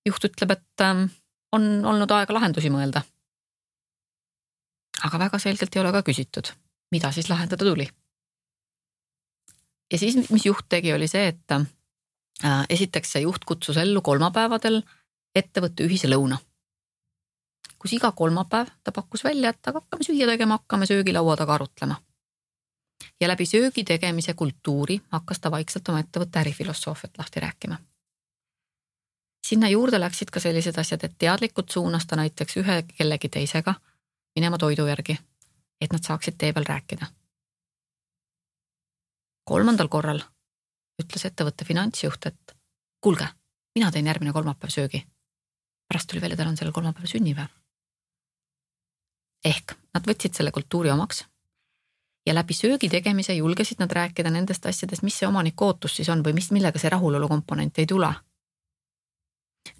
[0.07, 1.07] juht ütleb, et ähm,
[1.53, 3.03] on olnud aega lahendusi mõelda.
[5.05, 6.53] aga väga selgelt ei ole ka küsitud,
[6.93, 7.89] mida siis lahendada tuli
[9.93, 14.83] ja siis, mis juht tegi, oli see, et äh, esiteks see juht kutsus ellu kolmapäevadel
[15.35, 16.39] ettevõtte ühise lõuna.
[17.79, 21.97] kus iga kolmapäev ta pakkus välja, et aga hakkame süüa tegema, hakkame söögilaua taga arutlema.
[23.21, 27.79] ja läbi söögi tegemise kultuuri hakkas ta vaikselt oma ettevõtte ärifilosoofiat lahti rääkima.
[29.45, 33.75] Sinna juurde läksid ka sellised asjad, et teadlikult suunas ta näiteks ühe kellegi teisega
[34.37, 35.19] minema toidu järgi,
[35.81, 37.11] et nad saaksid tee peal rääkida
[39.45, 40.23] kolmandal korral
[41.03, 42.57] ütles ettevõtte finantsjuht, et
[43.03, 43.27] kuulge,
[43.75, 45.05] mina teen järgmine kolmapäev söögi.
[45.89, 47.49] pärast tuli välja, tal on sellel kolmapäeval sünnipäev.
[49.45, 51.25] ehk nad võtsid selle kultuuri omaks
[52.27, 56.25] ja läbi söögi tegemise julgesid nad rääkida nendest asjadest, mis see omaniku ootus siis on
[56.25, 58.15] või mis, millega see rahulolu komponent ei tule.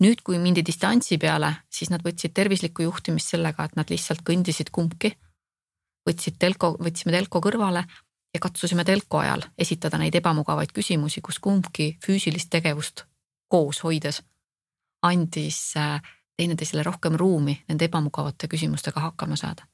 [0.01, 4.73] Nüüd, kui mindi distantsi peale, siis nad võtsid tervislikku juhtimist sellega, et nad lihtsalt kõndisid
[4.73, 5.15] kumbki.
[6.05, 7.85] võtsid telko, võtsime telko kõrvale
[8.35, 13.05] ja katsusime telko ajal esitada neid ebamugavaid küsimusi, kus kumbki füüsilist tegevust
[13.49, 14.21] koos hoides
[15.05, 16.01] andis äh,
[16.37, 19.67] teineteisele rohkem ruumi nende ebamugavate küsimustega hakkama saada.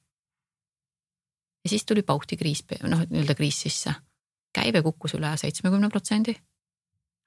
[1.64, 3.94] ja siis tuli Bauhti kriis, noh, nii-öelda kriis sisse.
[4.52, 6.34] käive kukkus üle seitsmekümne protsendi.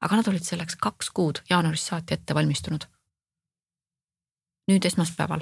[0.04, 2.84] Aga nad olid selleks kaks kuud jaanuarist saati ette valmistunud.
[4.68, 5.42] nüüd esmaspäeval,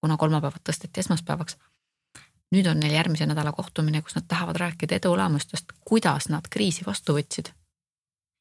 [0.00, 1.56] kuna kolmapäevad tõsteti esmaspäevaks
[2.54, 7.16] nüüd on neil järgmise nädala kohtumine, kus nad tahavad rääkida eduolemustest, kuidas nad kriisi vastu
[7.16, 7.52] võtsid.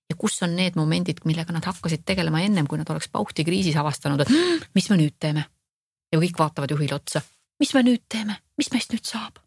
[0.09, 3.75] ja kus on need momendid, millega nad hakkasid tegelema ennem, kui nad oleks Bauhti kriisis
[3.75, 4.29] avastanud, et
[4.75, 5.45] mis me nüüd teeme.
[6.11, 7.21] ja kõik vaatavad juhile otsa,
[7.59, 9.39] mis me nüüd teeme, mis meist nüüd saab?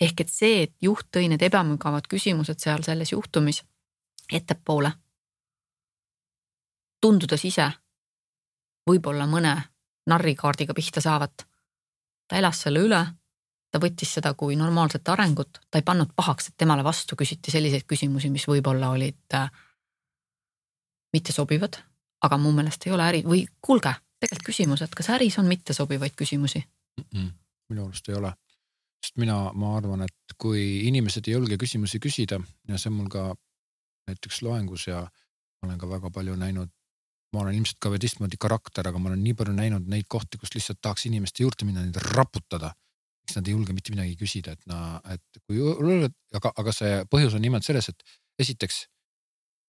[0.00, 3.64] ehk et see, et juht tõi need ebamugavad küsimused seal selles juhtumis
[4.32, 4.92] ettepoole,
[7.00, 7.70] tundudes ise
[8.88, 9.54] võib-olla mõne
[10.10, 11.46] narrikaardiga pihta saavat.
[12.28, 13.00] Ta elas selle üle,
[13.70, 17.86] ta võttis seda kui normaalset arengut, ta ei pannud pahaks, et temale vastu küsiti selliseid
[17.88, 19.50] küsimusi, mis võib-olla olid äh,
[21.14, 21.80] mittesobivad,
[22.26, 26.16] aga mu meelest ei ole äri või kuulge, tegelikult küsimus, et kas äris on mittesobivaid
[26.18, 26.62] küsimusi?
[27.00, 27.04] Mm?
[27.12, 27.30] -mm,
[27.70, 28.32] minu arust ei ole,
[29.04, 33.10] sest mina, ma arvan, et kui inimesed ei julge küsimusi küsida ja see on mul
[33.12, 33.30] ka
[34.08, 36.70] näiteks loengus ja ma olen ka väga palju näinud
[37.34, 40.38] ma olen ilmselt ka veel teistmoodi karakter, aga ma olen nii palju näinud neid kohti,
[40.40, 42.72] kus lihtsalt tahaks inimeste juurde minna, neid raputada.
[43.20, 44.76] miks nad ei julge mitte midagi küsida, et no,
[45.12, 45.60] et kui,
[46.34, 48.02] aga, aga see põhjus on nimelt selles, et
[48.42, 48.86] esiteks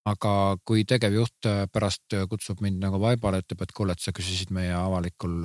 [0.10, 0.32] aga
[0.66, 4.74] kui tegevjuht äh, pärast kutsub mind nagu vaibale, ütleb, et kuule, et sa küsisid meie
[4.74, 5.36] avalikul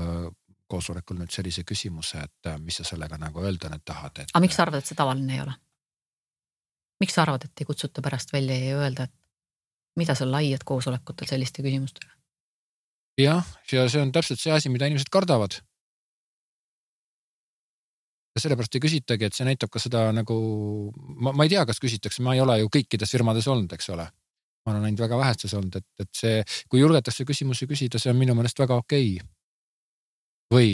[0.70, 4.32] koosolekul nüüd sellise küsimuse, et mis sa sellega nagu öelda nüüd tahad et....
[4.32, 5.58] aga miks sa arvad, et see tavaline ei ole?
[7.00, 9.14] Miks sa arvad, et ei kutsuta pärast välja ja öelda, et
[9.96, 12.12] mida sa laiad koosolekutel selliste küsimustega?
[13.20, 15.58] jah, ja see on täpselt see asi, mida inimesed kardavad.
[18.36, 20.36] ja sellepärast ei küsitagi, et see näitab ka seda nagu,
[20.92, 24.04] ma, ma ei tea, kas küsitakse, ma ei ole ju kõikides firmades olnud, eks ole.
[24.66, 28.20] ma olen ainult väga vähestes olnud, et, et see, kui julgetakse küsimusi küsida, see on
[28.20, 29.32] minu meelest väga okei okay..
[30.52, 30.70] või?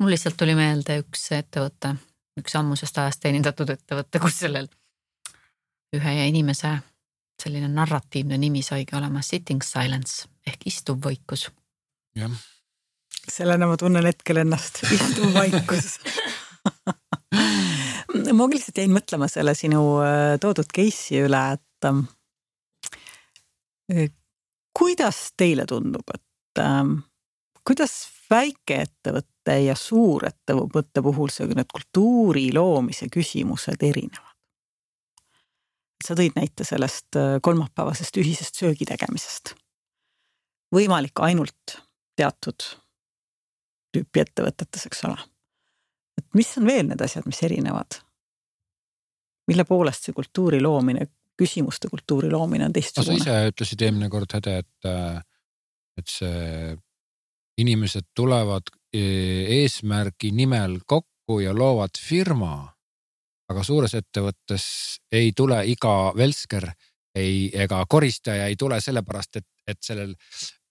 [0.00, 1.94] mul lihtsalt tuli meelde üks ettevõte,
[2.40, 4.68] üks ammusest ajast teenindatud ettevõte, kus sellel
[5.94, 6.76] ühe inimese
[7.42, 11.48] selline narratiivne nimi saigi olema Sitting Silence ehk istuv vaikus.
[12.18, 12.30] jah.
[13.28, 15.98] sellena ma tunnen hetkel ennast, istuv vaikus
[18.38, 22.04] ma lihtsalt jäin mõtlema selle sinu äh, toodud case'i üle, et ähm,
[24.78, 26.98] kuidas teile tundub, et ähm,
[27.66, 28.04] kuidas
[29.44, 34.32] väikeettevõtte ja suurettevõtte puhul see need kultuuri loomise küsimused erinevad?
[36.04, 39.54] sa tõid näite sellest äh, kolmapäevasest ühisest söögi tegemisest.
[40.74, 41.80] võimalik ainult
[42.16, 42.60] teatud
[43.92, 45.18] tüüpi ettevõtetes, eks ole.
[46.18, 48.00] et mis on veel need asjad, mis erinevad?
[49.48, 53.18] mille poolest see kultuuri loomine, küsimuste kultuuri loomine on teistsugune?
[53.18, 55.22] sa ise ütlesid eelmine kord, Hede, et, äh,
[55.96, 56.76] et see
[57.56, 62.54] inimesed tulevad eesmärgi nimel kokku ja loovad firma
[63.50, 64.66] aga suures ettevõttes
[65.12, 66.68] ei tule iga velsker
[67.14, 70.14] ei, ega koristaja ei tule sellepärast, et, et sellel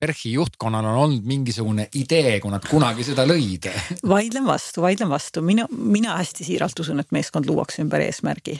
[0.03, 3.69] PERHi juhtkonnal on olnud mingisugune idee, kui nad kunagi seda lõid.
[4.13, 8.57] vaidlen vastu, vaidlen vastu, mina, mina hästi siiralt usun, et meeskond luuakse ümber eesmärgi.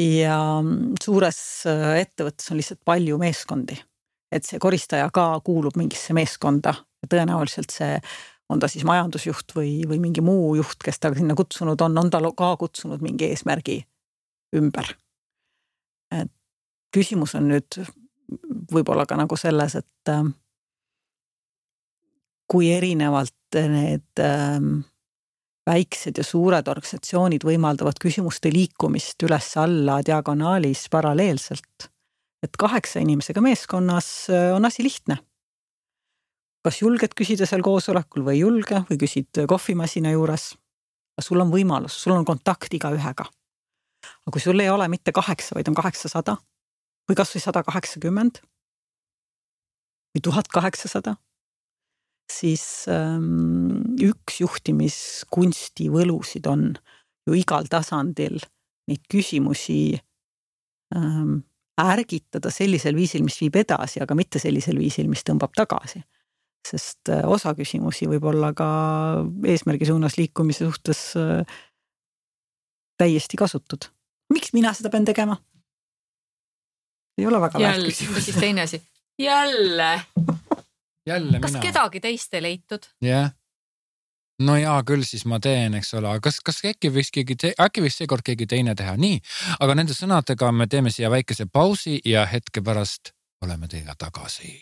[0.00, 0.38] ja
[1.04, 3.76] suures äh, ettevõttes on lihtsalt palju meeskondi.
[4.32, 7.94] et see koristaja ka kuulub mingisse meeskonda ja tõenäoliselt see
[8.48, 12.10] on ta siis majandusjuht või, või mingi muu juht, kes ta sinna kutsunud on, on
[12.10, 13.82] ta ka kutsunud mingi eesmärgi
[14.56, 14.94] ümber.
[16.10, 16.32] et
[16.94, 17.80] küsimus on nüüd
[18.72, 20.24] võib-olla ka nagu selles, et äh,
[22.48, 24.80] kui erinevalt need ähm,
[25.68, 31.90] väiksed ja suured organisatsioonid võimaldavad küsimuste liikumist üles-alla diagonaalis paralleelselt.
[32.42, 35.18] et kaheksa inimesega meeskonnas äh, on asi lihtne
[36.68, 40.52] kas julged küsida seal koosolekul või ei julge või küsid kohvimasina juures.
[41.18, 43.24] sul on võimalus, sul on kontakt igaühega.
[43.24, 46.36] aga kui sul ei ole mitte kaheksa, vaid on kaheksasada
[47.08, 48.42] või kasvõi sada kaheksakümmend
[50.14, 51.16] või tuhat kaheksasada,
[52.32, 56.74] siis ähm, üks juhtimiskunsti võlusid on
[57.26, 58.38] ju igal tasandil
[58.88, 59.98] neid küsimusi
[60.94, 61.40] ähm,
[61.80, 66.04] ärgitada sellisel viisil, mis viib edasi, aga mitte sellisel viisil, mis tõmbab tagasi
[66.66, 68.68] sest äh, osa küsimusi võib olla ka
[69.46, 71.58] eesmärgi suunas liikumise suhtes äh,
[72.98, 73.90] täiesti kasutud.
[74.32, 75.38] miks mina seda pean tegema?
[77.18, 78.24] ei ole väga väärt küsimus.
[78.24, 78.82] siis teine asi,
[79.18, 79.92] jälle
[81.08, 81.62] jälle kas mina.
[81.62, 82.88] kedagi teist ei leitud?
[83.00, 83.30] jah yeah.
[84.42, 87.84] no jaa, küll siis ma teen, eks ole, aga kas, kas äkki võiks keegi, äkki
[87.84, 89.20] võiks seekord keegi teine teha, nii.
[89.58, 94.54] aga nende sõnadega me teeme siia väikese pausi ja hetke pärast oleme teiega tagasi.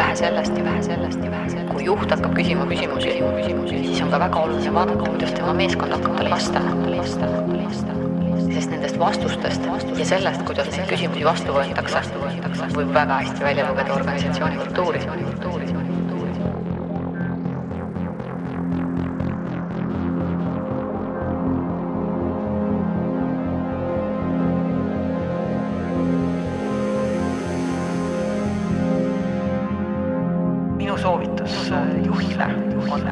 [0.00, 1.72] Vähe sellest ja vähe sellest ja vähe sellest.
[1.72, 3.12] kui juht hakkab küsima küsimusi,
[3.84, 6.76] siis on ka väga oluline vaadata, kuidas tema meeskond hakkab talle vastama.
[8.54, 12.04] sest nendest vastustest ja sellest, kuidas neid küsimusi vastu võetakse,
[12.76, 15.99] võib väga hästi välja lugeda organisatsiooni kultuuri.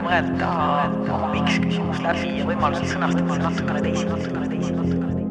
[0.08, 0.48] Mõelda
[1.12, 5.26] oma miks küsimus läbi ja võimalusel sõnastada see natukene teisi, natukene teisi, natukene teisi.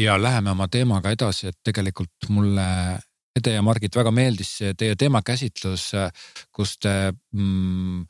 [0.00, 2.64] ja läheme oma teemaga edasi, et tegelikult mulle
[3.36, 5.90] Ede ja Margit väga meeldis see teie teemakäsitlus,
[6.50, 8.06] kus te mm,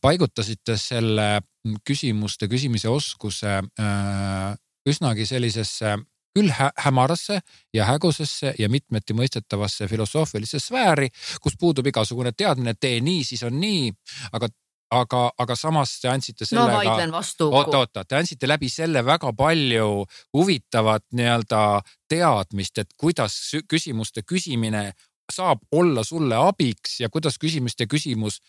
[0.00, 1.40] paigutasite selle
[1.86, 4.56] küsimuste küsimise oskuse äh,
[4.88, 5.96] üsnagi sellisesse
[6.34, 7.40] küll hä hämarasse
[7.74, 11.08] ja hägusesse ja mitmeti mõistetavasse filosoofilisse sfääri,
[11.40, 13.92] kus puudub igasugune teadmine, tee nii, siis on nii.
[14.32, 14.48] aga,
[14.90, 17.48] aga, aga samas te andsite sellega vaidlen vastu.
[17.54, 21.64] oota, oota, te andsite läbi selle väga palju huvitavat nii-öelda
[22.10, 23.38] teadmist, et kuidas
[23.70, 24.90] küsimuste küsimine
[25.32, 28.40] saab olla sulle abiks ja kuidas küsimuste küsimus,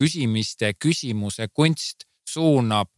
[0.00, 2.90] küsimiste küsimuse kunst suunab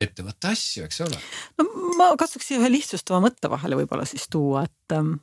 [0.00, 1.18] ettevõtte asju, eks ole.
[1.60, 1.66] no
[1.98, 5.18] ma katsuks siia ühe lihtsustava mõtte vahele võib-olla siis tuua, et ähm,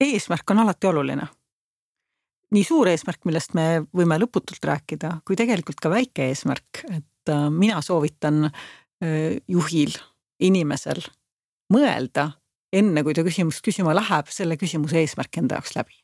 [0.00, 1.26] eesmärk on alati oluline.
[2.50, 7.48] nii suur eesmärk, millest me võime lõputult rääkida, kui tegelikult ka väike eesmärk, et äh,
[7.50, 9.96] mina soovitan äh, juhil,
[10.40, 11.02] inimesel
[11.72, 12.30] mõelda
[12.72, 15.98] enne, kui ta küsimust küsima läheb, selle küsimuse eesmärk enda jaoks läbi.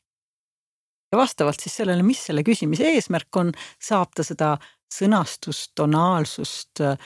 [1.12, 4.56] Ja vastavalt siis sellele, mis selle küsimise eesmärk on, saab ta seda
[4.92, 6.98] sõnastust, tonaalsust äh,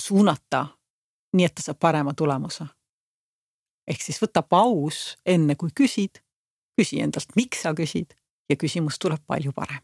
[0.00, 0.66] suunata
[1.36, 2.66] nii, et ta saab parema tulemuse.
[3.86, 6.18] ehk siis võta paus enne kui küsid,
[6.78, 8.16] küsi endalt, miks sa küsid
[8.50, 9.82] ja küsimus tuleb palju parem.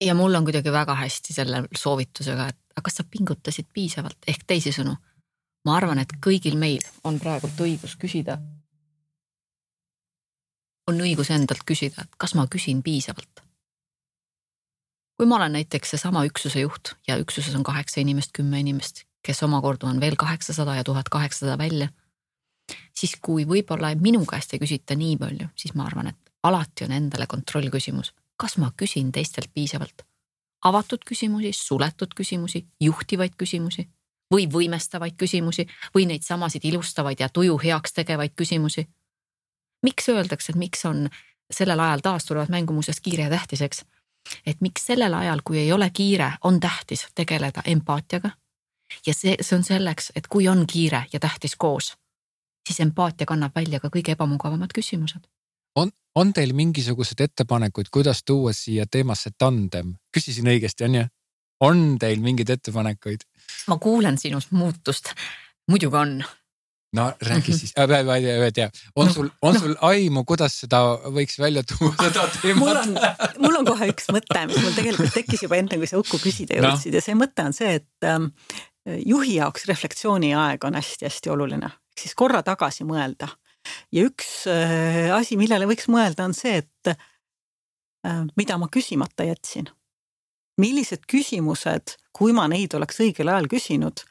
[0.00, 4.46] ja mul on kuidagi väga hästi selle soovitusega, et aga kas sa pingutasid piisavalt ehk
[4.46, 4.94] teisisõnu,
[5.64, 8.38] ma arvan, et kõigil meil on praegult õigus küsida.
[10.90, 13.44] On õigus endalt küsida, et kas ma küsin piisavalt.
[15.16, 19.42] kui ma olen näiteks seesama üksuse juht ja üksuses on kaheksa inimest, kümme inimest, kes
[19.44, 21.88] omakorda on veel kaheksasada ja tuhat kaheksasada välja,
[22.96, 26.96] siis kui võib-olla minu käest ei küsita nii palju, siis ma arvan, et alati on
[26.96, 30.06] endale kontrollküsimus, kas ma küsin teistelt piisavalt
[30.64, 33.86] avatud küsimusi, suletud küsimusi, juhtivaid küsimusi
[34.32, 38.86] või võimestavaid küsimusi või neid samasid ilustavaid ja tuju heaks tegevaid küsimusi.
[39.82, 41.08] Miks öeldakse, et miks on
[41.50, 43.84] sellel ajal taas tulevad mängu muuseas kiire ja tähtis, eks.
[44.46, 48.30] et miks sellel ajal, kui ei ole kiire, on tähtis tegeleda empaatiaga.
[49.06, 51.94] ja see, see on selleks, et kui on kiire ja tähtis koos,
[52.68, 55.26] siis empaatia kannab välja ka kõige ebamugavamad küsimused.
[55.74, 59.94] on, on teil mingisuguseid ettepanekuid, kuidas tuua siia teemasse tandem?
[60.14, 61.06] küsisin õigesti, on ju?
[61.60, 63.26] on teil mingeid ettepanekuid?
[63.66, 65.14] ma kuulen sinust muutust,
[65.68, 66.20] muidugi on
[66.96, 67.58] no räägi Mhm.
[67.58, 69.60] siis äh,, ma ei tea, on No, sul, on no.
[69.60, 70.80] sul aimu, kuidas seda
[71.14, 72.24] võiks välja tuua, seda
[72.58, 73.42] mul teemat on?
[73.44, 76.58] mul on kohe üks mõte, mis mul tegelikult tekkis juba enne, kui sa Uku küsida
[76.58, 76.72] Noh.
[76.74, 78.30] jõudsid ja see mõte on see, et ähm,
[79.06, 83.28] juhi jaoks refleksiooniaeg on hästi-hästi oluline, ehk siis korra tagasi mõelda.
[83.92, 89.70] ja üks äh, asi, millele võiks mõelda, on see, et äh, mida ma küsimata jätsin.
[90.60, 94.02] millised küsimused, kui ma neid oleks õigel ajal küsinud,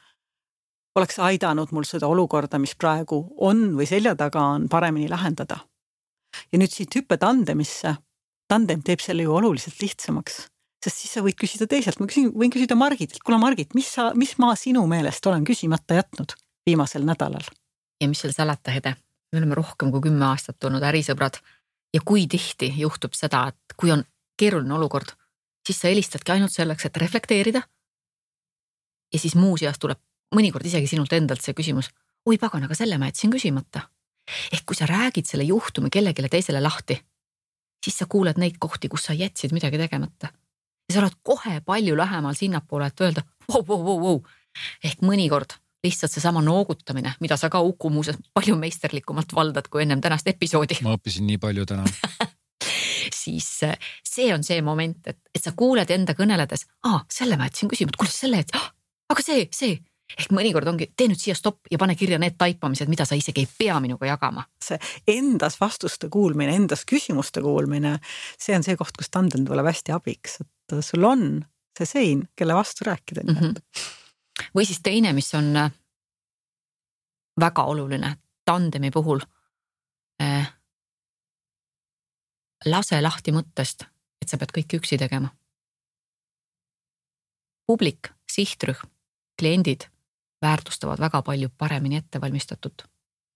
[0.98, 5.60] oleks aidanud mul seda olukorda, mis praegu on või selja taga on, paremini lahendada.
[6.52, 7.96] ja nüüd siit hüppe tandemisse
[8.50, 10.40] tandem teeb selle ju oluliselt lihtsamaks,
[10.84, 14.10] sest siis sa võid küsida teiselt, ma küsin, võin küsida Margitilt, kuule Margit, mis sa,
[14.18, 16.34] mis ma sinu meelest olen küsimata jätnud
[16.66, 17.46] viimasel nädalal?
[18.00, 18.94] ja mis seal salata, Hede,
[19.32, 21.36] me oleme rohkem kui kümme aastat olnud ärisõbrad
[21.94, 24.02] ja kui tihti juhtub seda, et kui on
[24.40, 25.12] keeruline olukord,
[25.66, 27.62] siis sa helistadki ainult selleks, et reflekteerida.
[29.12, 29.98] ja siis muuseas tuleb
[30.34, 31.90] mõnikord isegi sinult endalt see küsimus,
[32.26, 33.88] oi pagan, aga selle ma jätsin küsimata.
[34.52, 37.00] ehk kui sa räägid selle juhtumi kellelegi teisele lahti,
[37.84, 40.28] siis sa kuuled neid kohti, kus sa jätsid midagi tegemata.
[40.88, 44.22] ja sa oled kohe palju lähemal sinnapoole, et öelda vau, vau, vau, vau
[44.84, 50.00] ehk mõnikord lihtsalt seesama noogutamine, mida sa ka Uku muuseas palju meisterlikumalt valdad kui ennem
[50.00, 51.86] tänast episoodi, ma õppisin nii palju täna.
[53.22, 57.48] siis äh, see on see moment, et, et sa kuuled enda kõneledes, aa, selle ma
[57.48, 58.68] jätsin küsimata, kuule selle jätsin ah,,
[59.14, 59.78] aga see, see
[60.18, 63.44] ehk mõnikord ongi, tee nüüd siia stopp ja pane kirja need taipamised, mida sa isegi
[63.44, 64.44] ei pea minuga jagama.
[65.06, 67.98] endas vastuste kuulmine, endas küsimuste kuulmine,
[68.38, 71.44] see on see koht, kus tandem tuleb hästi abiks, et sul on
[71.78, 73.34] see sein, kelle vastu rääkida Mhm.
[73.34, 73.60] nii-öelda.
[74.56, 75.70] või siis teine, mis on äh,
[77.40, 79.20] väga oluline tandemi puhul
[80.20, 80.46] eh,.
[82.66, 83.86] lase lahti mõttest,
[84.22, 85.28] et sa pead kõike üksi tegema.
[87.66, 88.88] publik, sihtrühm,
[89.38, 89.84] kliendid
[90.42, 92.86] väärtustavad väga palju paremini ettevalmistatud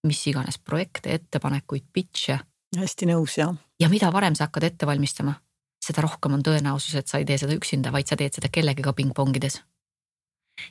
[0.05, 2.39] mis iganes projekte, ettepanekuid, pitch'e
[2.77, 3.49] hästi nõus ja
[3.81, 5.35] ja mida varem sa hakkad ette valmistama,
[5.83, 8.93] seda rohkem on tõenäosus, et sa ei tee seda üksinda, vaid sa teed seda kellegiga
[8.93, 9.63] pingpongides.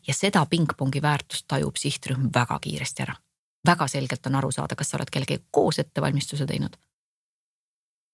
[0.08, 3.16] ja seda pingpongi väärtust tajub sihtrühm väga kiiresti ära.
[3.68, 6.78] väga selgelt on aru saada, kas sa oled kellegagi koos ettevalmistuse teinud.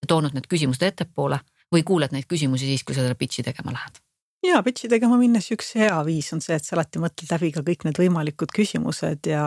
[0.07, 1.39] toonud need küsimused ettepoole
[1.75, 4.01] või kuuled neid küsimusi siis, kui sa seda pitch'i tegema lähed.
[4.47, 7.63] Ja pitch'i tegema minnes üks hea viis on see, et sa alati mõtled läbi ka
[7.65, 9.45] kõik need võimalikud küsimused ja,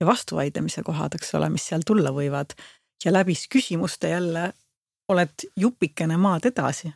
[0.00, 2.54] ja vastuvaidlemise kohad, eks ole, mis seal tulla võivad.
[3.04, 4.52] ja läbi küsimuste jälle
[5.08, 6.92] oled jupikene maad edasi,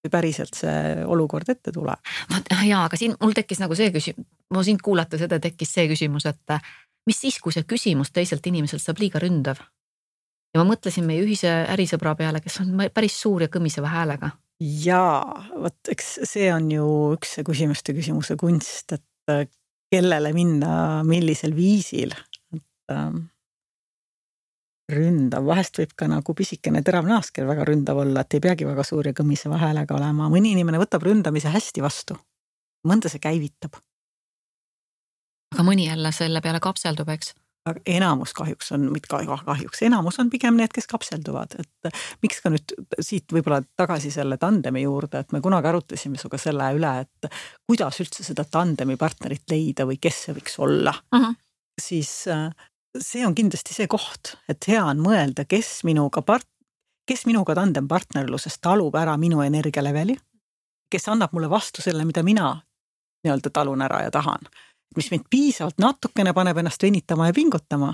[0.00, 2.00] kui päriselt see olukord ette tuleb.
[2.32, 5.88] vot ja, aga siin mul tekkis nagu see küsimus, ma sind kuulata seda tekkis see
[5.88, 6.58] küsimus, et
[7.06, 9.60] mis siis, kui see küsimus teiselt inimeselt saab liiga ründav.
[10.54, 14.32] ja ma mõtlesin meie ühise ärisõbra peale, kes on päris suur ja kõmiseva häälega
[14.62, 16.86] jaa, vot eks see on ju
[17.16, 19.44] üks see küsimuste küsimuse kunst, et äh,
[19.92, 22.14] kellele minna, millisel viisil,
[22.54, 23.26] et ähm,
[24.92, 28.84] ründav, vahest võib ka nagu pisikene terav naasker väga ründav olla, et ei peagi väga
[28.86, 32.18] suur ja kõmiseva häälega olema, mõni inimene võtab ründamise hästi vastu.
[32.88, 33.76] mõnda see käivitab.
[35.54, 37.34] aga mõni jälle selle peale kapseldub, eks
[37.86, 39.08] enamus kahjuks on, mitte
[39.46, 41.94] kahjuks, enamus on pigem need, kes kapselduvad, et
[42.24, 46.72] miks ka nüüd siit võib-olla tagasi selle tandemi juurde, et me kunagi arutasime sinuga selle
[46.74, 47.30] üle, et
[47.68, 51.20] kuidas üldse seda tandemi partnerit leida või kes see võiks olla uh.
[51.20, 51.38] -huh.
[51.80, 52.50] siis äh,
[52.98, 56.50] see on kindlasti see koht, et hea on mõelda, kes minuga part-,
[57.06, 60.18] kes minuga tandempartnerluses talub ära minu energialeveli,
[60.90, 62.56] kes annab mulle vastu selle, mida mina
[63.22, 64.50] nii-öelda talun ära ja tahan.
[64.96, 67.92] Mis mind piisavalt natukene paneb ennast venitama ja pingutama,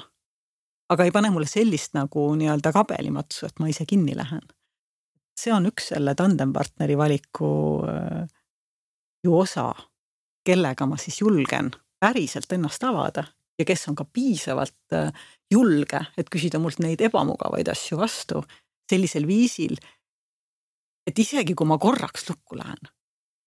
[0.88, 4.46] aga ei pane mulle sellist nagu nii-öelda kabelimatsu, et ma ise kinni lähen.
[5.38, 7.48] see on üks selle tandempartneri valiku
[7.86, 8.24] äh,
[9.24, 9.70] ju osa,
[10.44, 11.70] kellega ma siis julgen
[12.00, 13.22] päriselt ennast avada
[13.58, 15.12] ja kes on ka piisavalt äh,
[15.50, 18.42] julge, et küsida mult neid ebamugavaid asju vastu
[18.90, 19.76] sellisel viisil,
[21.06, 22.90] et isegi kui ma korraks lukku lähen,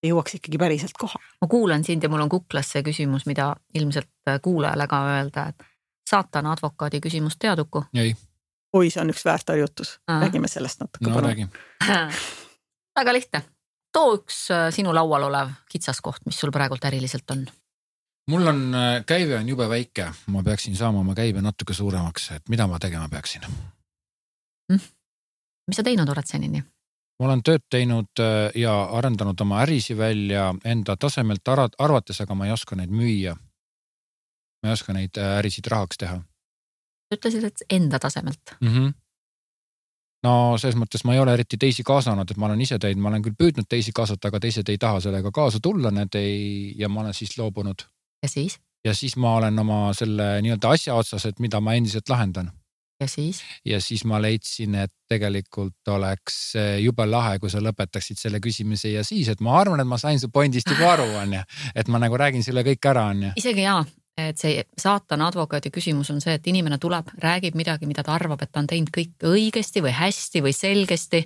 [0.07, 1.23] jõuaks ikkagi päriselt kohale.
[1.41, 5.47] ma kuulan sind ja mul on kuklas see küsimus, mida ilmselt äh, kuulajale ka öelda,
[5.53, 5.63] et
[6.09, 7.83] saatana advokaadi küsimus tead Uku?
[7.93, 8.15] ei.
[8.73, 11.49] oi, see on üks väärtharjutus, räägime sellest natuke no, palun.
[12.99, 13.43] väga lihtne,
[13.93, 17.45] too üks äh, sinu laual olev kitsaskoht, mis sul praegult äriliselt on
[18.31, 22.49] mul on, äh, käive on jube väike, ma peaksin saama oma käibe natuke suuremaks, et
[22.49, 23.45] mida ma tegema peaksin
[24.69, 24.79] mm.?
[25.67, 26.63] mis sa teinud oled senini?
[27.21, 32.49] Ma olen tööd teinud äh, ja arendanud oma ärisi välja enda tasemelt arvates, aga ma
[32.49, 33.35] ei oska neid müüa.
[34.63, 36.17] ma ei oska neid äh, ärisid rahaks teha.
[37.13, 38.67] ütlesid, et enda tasemelt mm?
[38.67, 38.91] -hmm
[40.23, 43.09] no selles mõttes ma ei ole eriti teisi kaasanud, et ma olen ise teinud, ma
[43.09, 46.89] olen küll püüdnud teisi kaasata, aga teised ei taha sellega kaasa tulla, need ei ja
[46.89, 47.85] ma olen siis loobunud
[48.23, 48.59] ja siis?
[48.85, 52.51] ja siis ma olen oma selle nii-öelda asja otsas, et mida ma endiselt lahendan.
[53.01, 53.41] Ja siis?
[53.65, 59.03] ja siis ma leidsin, et tegelikult oleks jube lahe, kui sa lõpetaksid selle küsimise ja
[59.07, 61.41] siis, et ma arvan, et ma sain su point'ist juba aru, onju.
[61.75, 63.33] et ma nagu räägin sulle kõik ära, onju.
[63.41, 63.81] isegi jaa,
[64.21, 68.43] et see saatana advokaadi küsimus on see, et inimene tuleb, räägib midagi, mida ta arvab,
[68.43, 71.25] et ta on teinud kõik õigesti või hästi või selgesti.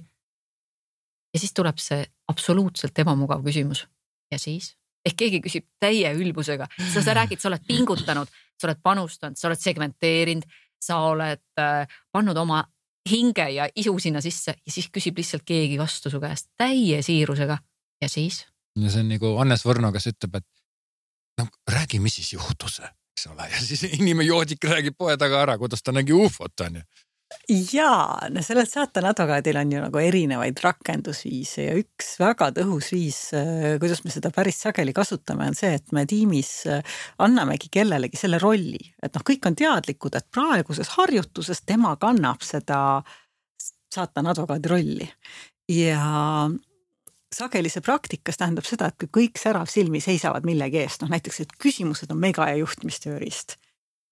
[1.34, 3.88] ja siis tuleb see absoluutselt ebamugav küsimus.
[4.32, 4.76] ja siis?
[5.06, 9.52] ehk keegi küsib täie ülbusega, sa, sa räägid, sa oled pingutanud, sa oled panustanud, sa
[9.52, 10.48] oled segmenteerinud,
[10.86, 12.64] sa oled äh, pannud oma
[13.10, 17.58] hinge ja isu sinna sisse ja siis küsib lihtsalt keegi vastu su käest täie siirusega
[18.02, 18.44] ja siis?
[18.80, 22.82] no see on nagu Hannes Võrno, kes ütleb, et no räägi, mis siis juhtus,
[23.16, 26.84] eks ole, ja siis inimene joodik räägib poe taga ära, kuidas ta nägi ufot onju
[27.50, 33.20] jaa, no sellel saatan advokaadil on ju nagu erinevaid rakendusviise ja üks väga tõhus viis,
[33.38, 38.20] äh, kuidas me seda päris sageli kasutame, on see, et me tiimis äh, annamegi kellelegi
[38.20, 42.80] selle rolli, et noh, kõik on teadlikud, et praeguses harjutuses tema kannab seda
[43.96, 45.10] saatan advokaadi rolli.
[45.72, 46.50] Ja
[47.34, 51.42] sageli see praktikas tähendab seda, et kui kõik särav silmi seisavad millegi eest, noh näiteks,
[51.42, 53.58] et küsimused on mega ja juhtimistööriist,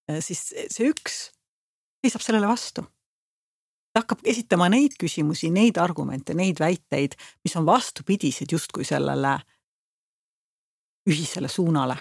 [0.10, 1.28] äh, siis see üks
[2.04, 2.84] seisab sellele vastu
[3.94, 9.38] ta hakkab esitama neid küsimusi, neid argumente, neid väiteid, mis on vastupidised justkui sellele
[11.10, 11.98] ühisele suunale.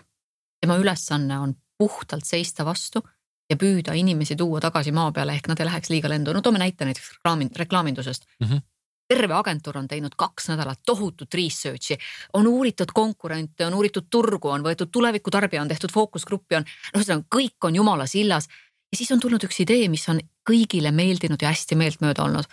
[0.61, 3.03] tema ülesanne on puhtalt seista vastu
[3.51, 6.33] ja püüda inimesi tuua tagasi maa peale, ehk nad ei läheks liiga lendu.
[6.33, 8.47] no toome näite näiteks reklaami, reklaamindusest mm.
[8.47, 8.69] -hmm
[9.09, 11.99] terve agentuur on teinud kaks nädalat tohutut research'i,
[12.33, 17.27] on uuritud konkurente, on uuritud turgu, on võetud tulevikutarbija, on tehtud fookusgruppi, on, noh, ühesõnaga
[17.37, 18.49] kõik on jumala sillas
[18.93, 20.21] ja siis on tulnud üks idee, mis on
[20.51, 22.45] kõigile meeldinud ja hästi meeltmööda olnud.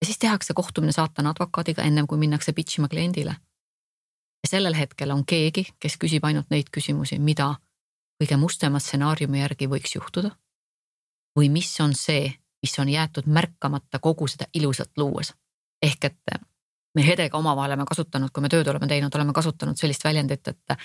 [0.00, 3.36] ja siis tehakse kohtumine saatana advokaadiga ennem kui minnakse pitch ima kliendile.
[4.42, 7.54] ja sellel hetkel on keegi, kes küsib ainult neid küsimusi, mida
[8.22, 10.30] kõige mustema stsenaariumi järgi võiks juhtuda.
[11.38, 15.34] või mis on see, mis on jäetud märkamata kogu seda ilusat luues.
[15.82, 16.18] ehk et
[16.94, 20.78] me Hedega omavahel oleme kasutanud, kui me tööd oleme teinud, oleme kasutanud sellist väljendit, et,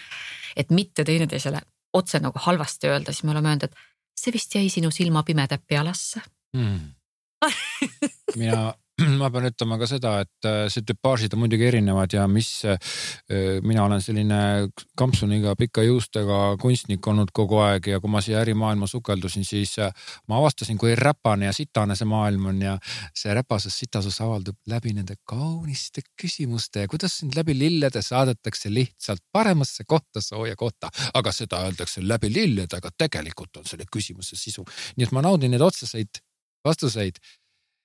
[0.55, 1.61] et mitte teineteisele
[1.93, 3.75] otse nagu halvasti öelda, siis me oleme öelnud, et
[4.15, 6.21] see vist jäi sinu silmapimeda pealasse
[6.57, 6.93] hmm.
[8.39, 8.73] mina
[9.21, 12.77] ma pean ütlema ka seda, et äh, see tüpaažid on muidugi erinevad ja mis äh,
[13.65, 14.39] mina olen selline
[14.99, 19.89] kampsuniga pika juustega kunstnik olnud kogu aeg ja kui ma siia ärimaailma sukeldusin, siis äh,
[20.29, 22.75] ma avastasin, kui räpane ja sitane see maailm on ja
[23.17, 29.23] see räpasus sitasus avaldub läbi nende kauniste küsimuste ja kuidas sind läbi lillede saadetakse lihtsalt
[29.33, 34.65] paremasse kohta, sooja kohta, aga seda öeldakse läbi lillede, aga tegelikult on selle küsimuse sisu.
[34.97, 36.21] nii et ma naudin neid otseseid
[36.63, 37.17] vastuseid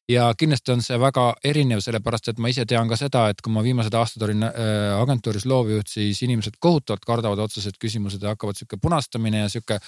[0.08, 3.52] ja kindlasti on see väga erinev, sellepärast et ma ise tean ka seda, et kui
[3.52, 4.52] ma viimased aastad olin äh,
[4.96, 9.80] agentuuris loovjuht, siis inimesed kohutavalt kardavad otsesed küsimused ja hakkavad sihuke punastamine ja sihuke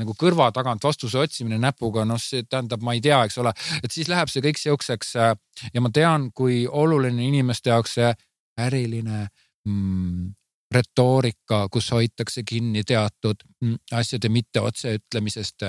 [0.00, 3.52] nagu kõrva tagant vastuse otsimine näpuga, noh, see tähendab, ma ei tea, eks ole,
[3.82, 5.32] et siis läheb see kõik siukseks äh,
[5.74, 8.12] ja ma tean, kui oluline inimeste jaoks see
[8.60, 9.24] äriline
[9.66, 10.28] mm,
[10.74, 15.66] retoorika, kus hoitakse kinni teatud mm, asjade mitte otseütlemisest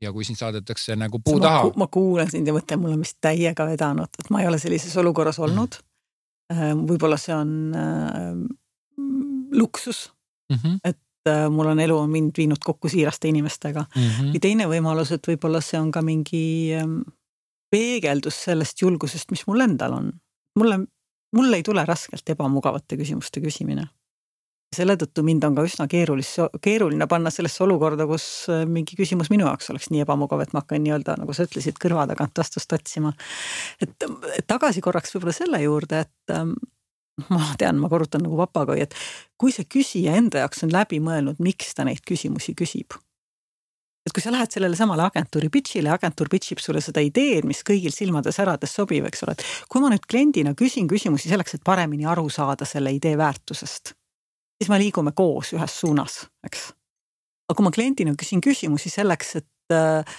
[0.00, 1.72] ja kui sind saadetakse nagu puu ma, taha.
[1.80, 4.96] ma kuulan sind ja mõtlen, mul on vist täiega vedanud, et ma ei ole sellises
[5.00, 5.46] olukorras mm.
[5.48, 5.78] olnud
[6.54, 6.82] mm..
[6.88, 8.32] võib-olla see on äh,
[9.56, 10.08] luksus
[10.52, 10.80] mm, -hmm.
[10.84, 14.02] et äh, mul on elu on mind viinud kokku siiraste inimestega mm.
[14.02, 14.32] -hmm.
[14.34, 16.88] või teine võimalus, et võib-olla see on ka mingi äh,
[17.70, 20.12] peegeldus sellest julgusest, mis mul endal on.
[20.58, 20.80] mulle,
[21.36, 23.86] mul ei tule raskelt ebamugavate küsimuste küsimine
[24.74, 26.30] selle tõttu mind on ka üsna keerulis,
[26.62, 30.62] keeruline panna sellesse olukorda, kus äh, mingi küsimus minu jaoks oleks nii ebamugav, et ma
[30.62, 33.12] hakkan nii-öelda, nagu sa ütlesid, kõrva tagant vastust otsima.
[33.82, 34.08] et
[34.46, 36.54] tagasi korraks võib-olla selle juurde, et ähm,
[37.34, 38.94] ma tean, ma korrutan nagu papagoi, et
[39.40, 42.94] kui see küsija enda jaoks on läbi mõelnud, miks ta neid küsimusi küsib.
[44.06, 47.60] et kui sa lähed sellele samale agentuuri pitch'ile, agentuur pitch ib sulle seda ideed, mis
[47.66, 51.66] kõigil silmade särades sobib, eks ole, et kui ma nüüd kliendina küsin küsimusi selleks, et
[51.66, 53.98] paremini aru saada selle idee väärtusest
[54.60, 56.66] siis me liigume koos ühes suunas, eks.
[57.48, 60.18] aga kui ma kliendina küsin küsimusi selleks, et, äh,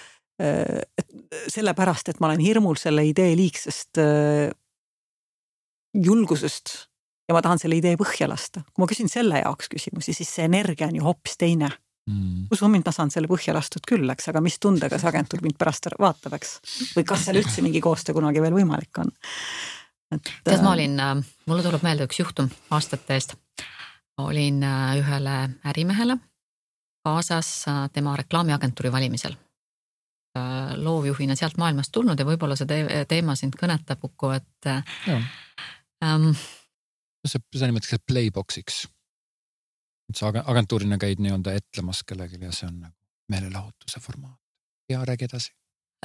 [0.98, 4.50] et sellepärast, et ma olen hirmul selle idee liigsest äh,
[5.94, 6.74] julgusest
[7.28, 8.64] ja ma tahan selle idee põhja lasta.
[8.72, 11.70] kui ma küsin selle jaoks küsimusi, siis see energia on ju hoopis teine
[12.10, 12.48] mm..
[12.52, 15.60] usu mind, ma saan selle põhja lastud küll, eks, aga mis tundega see agentuur mind
[15.60, 16.58] pärast vaatab, eks.
[16.96, 19.14] või kas seal üldse mingi koostöö kunagi veel võimalik on.
[20.18, 21.00] tead, ma äh, olin,
[21.46, 23.38] mulle tuleb meelde üks juhtum aastate eest
[24.24, 26.16] olin äh, ühele ärimehele
[27.04, 29.36] kaasas äh, tema reklaamiagentuuri valimisel.
[30.38, 34.68] Äh, loovjuhina sealt maailmast tulnud ja võib-olla see teema sind kõnetab, Uku, et.
[36.02, 36.30] Ähm,
[37.26, 38.84] see, seda nimetatakse playbox'iks.
[40.10, 42.96] et sa agentuurina käid nii-öelda etlemas kellelegi ja see on nagu
[43.32, 44.40] meelelahutuse formaat
[44.90, 45.52] ja räägi edasi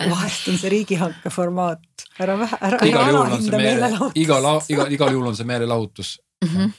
[0.09, 4.19] vahest on see riigihanke formaat, ära vähe, ära, ära alahinda meelelahutust.
[4.21, 6.49] igal, igal, igal juhul on see meelelahutus mm.
[6.49, 6.75] -hmm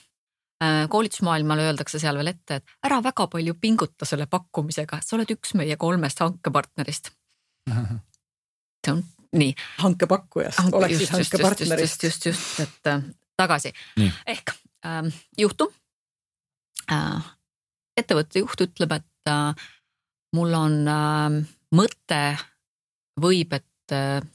[0.65, 5.31] Äh, koolitusmaailmale öeldakse seal veel ette, et ära väga palju pinguta selle pakkumisega, sa oled
[5.31, 7.13] üks meie kolmest hankepartnerist.
[8.83, 9.05] see on
[9.39, 9.53] nii.
[9.79, 12.03] hankepakkujast Hanke, oleks siis hankepartnerist.
[12.03, 13.05] just, just, just, et äh,
[13.39, 13.71] tagasi.
[14.27, 14.51] ehk
[14.87, 15.71] äh, juhtum
[16.91, 17.29] äh,.
[17.97, 19.69] ettevõtte juht ütleb, et äh,
[20.35, 21.39] mul on äh,
[21.79, 22.23] mõte,
[23.21, 24.27] võib, et äh,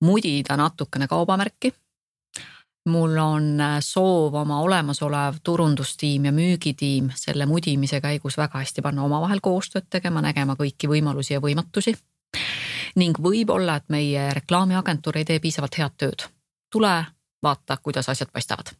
[0.00, 1.74] mudida natukene kaubamärki
[2.88, 9.04] mul on äh, soov oma olemasolev turundustiim ja müügitiim selle mudimise käigus väga hästi panna
[9.04, 11.96] omavahel koostööd tegema, nägema kõiki võimalusi ja võimatusi.
[12.96, 16.26] ning võib-olla, et meie reklaamiagentuur ei tee piisavalt head tööd.
[16.70, 17.04] tule
[17.42, 18.72] vaata, kuidas asjad paistavad.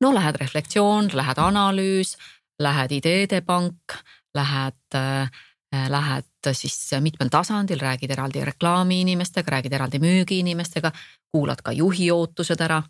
[0.00, 2.16] no lähed reflektsioon, lähed analüüs,
[2.58, 3.98] lähed ideede pank,
[4.34, 5.30] lähed äh,
[5.72, 10.92] lähed siis mitmel tasandil, räägid eraldi reklaamiinimestega, räägid eraldi müügiinimestega,
[11.32, 12.82] kuulad ka juhi ootused ära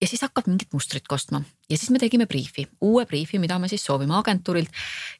[0.00, 1.40] ja siis hakkad mingit mustrit kostma
[1.70, 4.68] ja siis me tegime briifi, uue briifi, mida me siis soovime agentuurilt.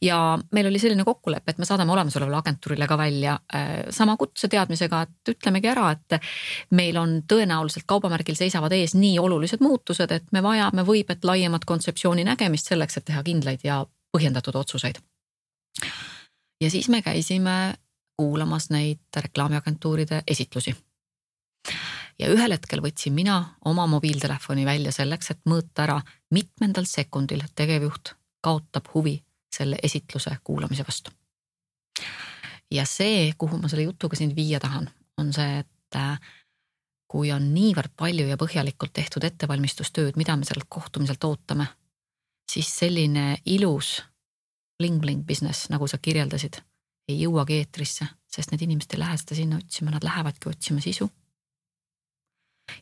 [0.03, 5.03] ja meil oli selline kokkulepe, et me saadame olemasolevale agentuurile ka välja äh, sama kutseteadmisega,
[5.03, 6.21] et ütlemegi ära, et
[6.71, 11.65] meil on tõenäoliselt kaubamärgil seisavad ees nii olulised muutused, et me vajame võib, et laiemat
[11.65, 15.01] kontseptsiooni nägemist selleks, et teha kindlaid ja põhjendatud otsuseid.
[16.61, 17.75] Ja siis me käisime
[18.17, 20.77] kuulamas neid reklaamiagentuuride esitlusi
[22.19, 25.99] ja ühel hetkel võtsin mina oma mobiiltelefoni välja selleks, et mõõta ära,
[26.31, 29.19] mitmendal sekundil tegevjuht kaotab huvi
[29.53, 31.11] selle esitluse kuulamise vastu.
[32.71, 34.89] ja see, kuhu ma selle jutuga sind viia tahan,
[35.19, 36.19] on see, et äh,
[37.09, 41.69] kui on niivõrd palju ja põhjalikult tehtud ettevalmistustööd, mida me sellelt kohtumiselt ootame,
[42.51, 44.01] siis selline ilus
[44.79, 46.61] bling-bling business, nagu sa kirjeldasid,
[47.09, 51.09] ei jõuagi eetrisse, sest need inimesed ei lähe seda sinna otsima, nad lähevadki otsima sisu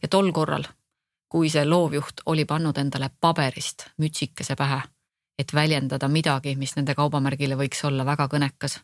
[0.03, 0.65] ja tol korral,
[1.29, 4.81] kui see loovjuht oli pannud endale paberist mütsikese pähe,
[5.39, 8.79] et väljendada midagi, mis nende kaubamärgile võiks olla väga kõnekas,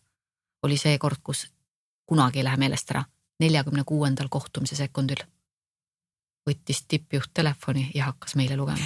[0.67, 1.47] oli see kord, kus
[2.07, 3.05] kunagi ei lähe meelest ära,
[3.41, 5.23] neljakümne kuuendal kohtumise sekundil
[6.49, 8.85] võttis tippjuht telefoni ja hakkas meile lugema.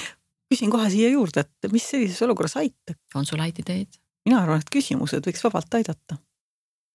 [0.51, 2.99] küsin kohe siia juurde, et mis sellises olukorras aitab?
[3.14, 4.01] on sul häid ideid?
[4.25, 6.18] Mina arvan, et küsimused võiks vabalt aidata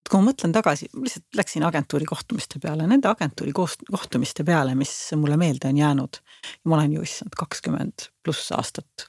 [0.10, 5.38] kui ma mõtlen tagasi, lihtsalt läksin agentuuri kohtumiste peale, nende agentuuri kohtumiste peale, mis mulle
[5.38, 6.22] meelde on jäänud.
[6.66, 9.06] ma olen ju issand kakskümmend pluss aastat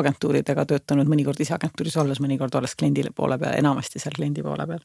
[0.00, 4.66] agentuuridega töötanud, mõnikord ise agentuuris olles, mõnikord olles kliendi poole peal, enamasti seal kliendi poole
[4.66, 4.82] peal.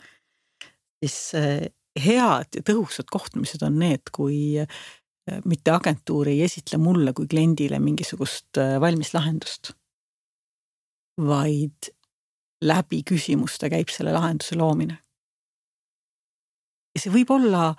[1.01, 1.33] siis
[1.97, 4.67] head ja tõhusad kohtumised on need, kui äh,
[5.45, 9.73] mitte agentuur ei esitle mulle kui kliendile mingisugust äh, valmis lahendust,
[11.17, 11.91] vaid
[12.65, 14.97] läbi küsimuste käib selle lahenduse loomine.
[16.95, 17.75] ja see võib olla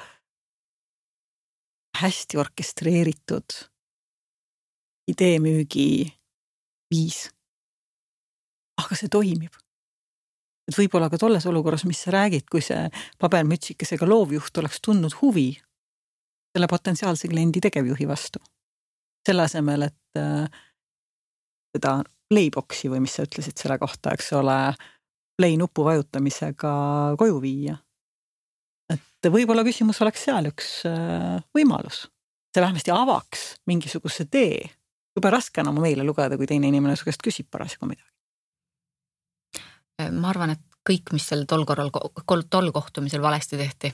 [2.00, 3.58] hästi orkestreeritud
[5.10, 5.90] ideemüügi
[6.94, 7.26] viis.
[8.80, 9.58] aga see toimib
[10.70, 12.86] et võib-olla ka tolles olukorras, mis sa räägid, kui see
[13.20, 15.50] pabermütsikesega loovjuht oleks tundnud huvi
[16.50, 18.38] selle potentsiaalse kliendi tegevjuhi vastu.
[19.26, 20.62] selle asemel, et äh,
[21.76, 21.98] seda
[22.30, 24.58] playbox'i või mis sa ütlesid selle kohta, eks ole,
[25.38, 26.72] play nupu vajutamisega
[27.18, 27.76] koju viia.
[28.90, 32.06] et võib-olla küsimus oleks seal üks äh, võimalus.
[32.54, 34.70] see vähemasti avaks mingisuguse tee.
[35.16, 38.10] jube raske on oma meile lugeda, kui teine inimene su käest küsib parasjagu midagi
[40.08, 43.92] ma arvan, et kõik, mis sel tol korral, tol kohtumisel valesti tehti,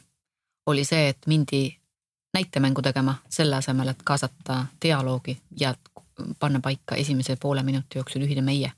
[0.70, 1.66] oli see, et mindi
[2.36, 5.74] näitemängu tegema selle asemel, et kaasata dialoogi ja
[6.40, 8.72] panna paika esimese poole minuti jooksul ühine meie.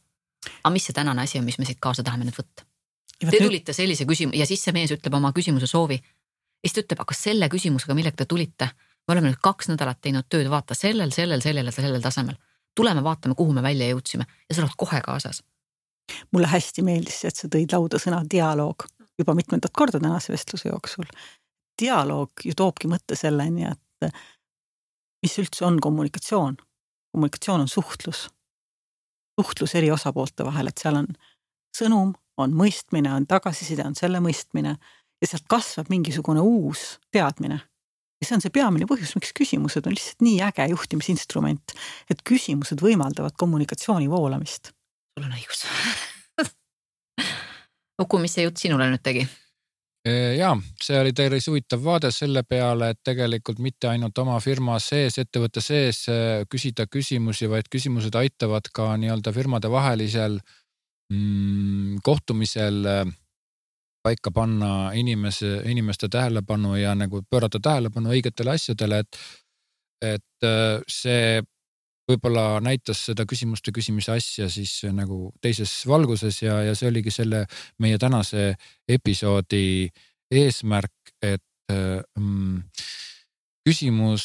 [0.63, 2.65] aga mis see tänane asi on, mis me siit kaasa tahame nüüd võtta?
[3.19, 5.99] Te tulite sellise küsimuse ja siis see mees ütleb oma küsimuse soovi.
[5.99, 8.71] ja siis ta ütleb, aga selle küsimusega, millega te tulite,
[9.09, 12.37] me oleme nüüd kaks nädalat teinud tööd, vaata sellel, sellel, sellel ja sellel tasemel.
[12.75, 15.43] tuleme vaatame, kuhu me välja jõudsime ja sa oled kohe kaasas
[16.33, 18.87] mulle hästi meeldis see, et sa tõid lauda sõna dialoog
[19.19, 21.05] juba mitmendat korda tänase vestluse jooksul.
[21.83, 24.13] dialoog ju toobki mõtte selleni, et
[25.23, 26.57] mis üldse on kommunikatsioon.
[27.13, 28.29] Kommunikatsioon on suhtlus,
[29.41, 31.11] suhtlus eri osapoolte vahel, et seal on
[31.77, 34.77] sõnum, on mõistmine, on tagasiside, on selle mõistmine
[35.19, 37.61] ja sealt kasvab mingisugune uus teadmine.
[38.21, 41.75] ja see on see peamine põhjus, miks küsimused on lihtsalt nii äge juhtimisinstrument,
[42.11, 44.73] et küsimused võimaldavad kommunikatsiooni voolamist
[45.19, 45.65] sul on õigus
[48.03, 49.25] Uku, mis see jutt sinule nüüd tegi?
[50.39, 50.53] Ja
[50.83, 55.63] see oli päris huvitav vaade selle peale, et tegelikult mitte ainult oma firma sees, ettevõtte
[55.65, 60.39] sees äh, küsida küsimusi, vaid küsimused aitavad ka nii-öelda firmade vahelisel
[61.13, 63.05] mm, kohtumisel äh,
[64.03, 69.23] paika panna inimese, inimeste tähelepanu ja nagu pöörata tähelepanu õigetele asjadele, et,
[70.15, 71.43] et äh, see
[72.09, 77.45] võib-olla näitas seda küsimuste küsimise asja siis nagu teises valguses ja, ja see oligi selle
[77.83, 78.55] meie tänase
[78.89, 79.89] episoodi
[80.33, 82.63] eesmärk, et mm,
[83.69, 84.25] küsimus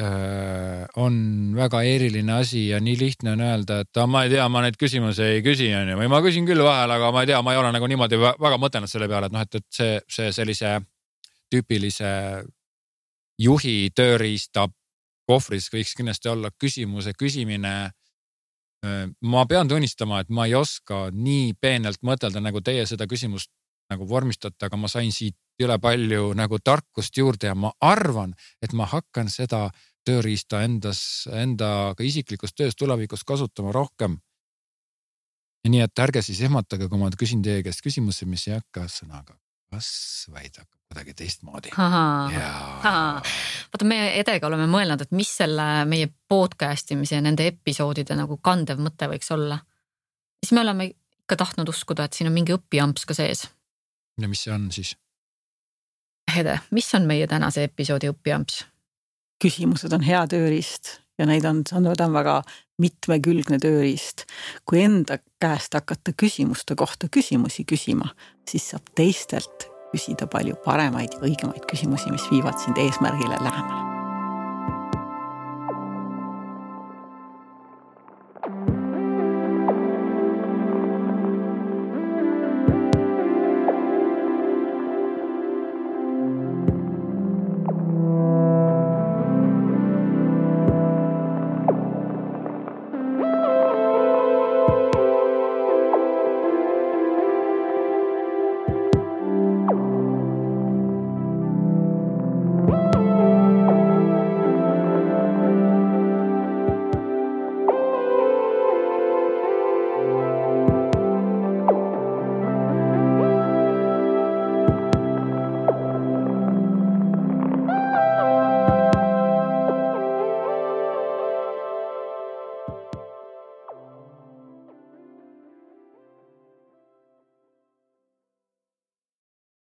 [0.00, 4.62] äh, on väga eriline asi ja nii lihtne on öelda, et ma ei tea, ma
[4.64, 7.54] neid küsimusi ei küsi, onju, või ma küsin küll vahel, aga ma ei tea, ma
[7.54, 10.78] ei ole nagu niimoodi väga mõtelnud selle peale, et noh, et, et see, see sellise
[11.50, 12.12] tüüpilise
[13.40, 14.68] juhi tööriista
[15.30, 17.92] kohvris võiks kindlasti olla küsimuse küsimine.
[19.20, 23.50] ma pean tunnistama, et ma ei oska nii peenelt mõtelda, nagu teie seda küsimust
[23.92, 28.72] nagu vormistate, aga ma sain siit jõle palju nagu tarkust juurde ja ma arvan, et
[28.72, 29.66] ma hakkan seda
[30.08, 31.02] tööriista endas,
[31.42, 34.16] enda ka isiklikus töös tulevikus kasutama rohkem.
[35.68, 39.36] nii et ärge siis ehmatage, kui ma küsin teie käest küsimusi, mis ei hakka sõnaga
[39.70, 39.90] kas,
[40.32, 41.68] vaid hakkab kuidagi teistmoodi.
[42.82, 48.40] vaata, me Edega oleme mõelnud, et mis selle meie podcast imise ja nende episoodide nagu
[48.42, 49.60] kandev mõte võiks olla.
[50.42, 53.46] siis me oleme ikka tahtnud uskuda, et siin on mingi õpiamps ka sees.
[54.18, 54.96] ja mis see on siis?
[56.34, 58.64] Hede, mis on meie tänase episoodi õpiamps?
[59.40, 62.40] küsimused on hea tööriist ja neid on, see on väga
[62.82, 64.26] mitmekülgne tööriist.
[64.66, 68.10] kui enda käest hakata küsimuste kohta küsimusi küsima,
[68.48, 73.99] siis saab teistelt küsida palju paremaid ja õigemaid küsimusi, mis viivad sind eesmärgile lähemale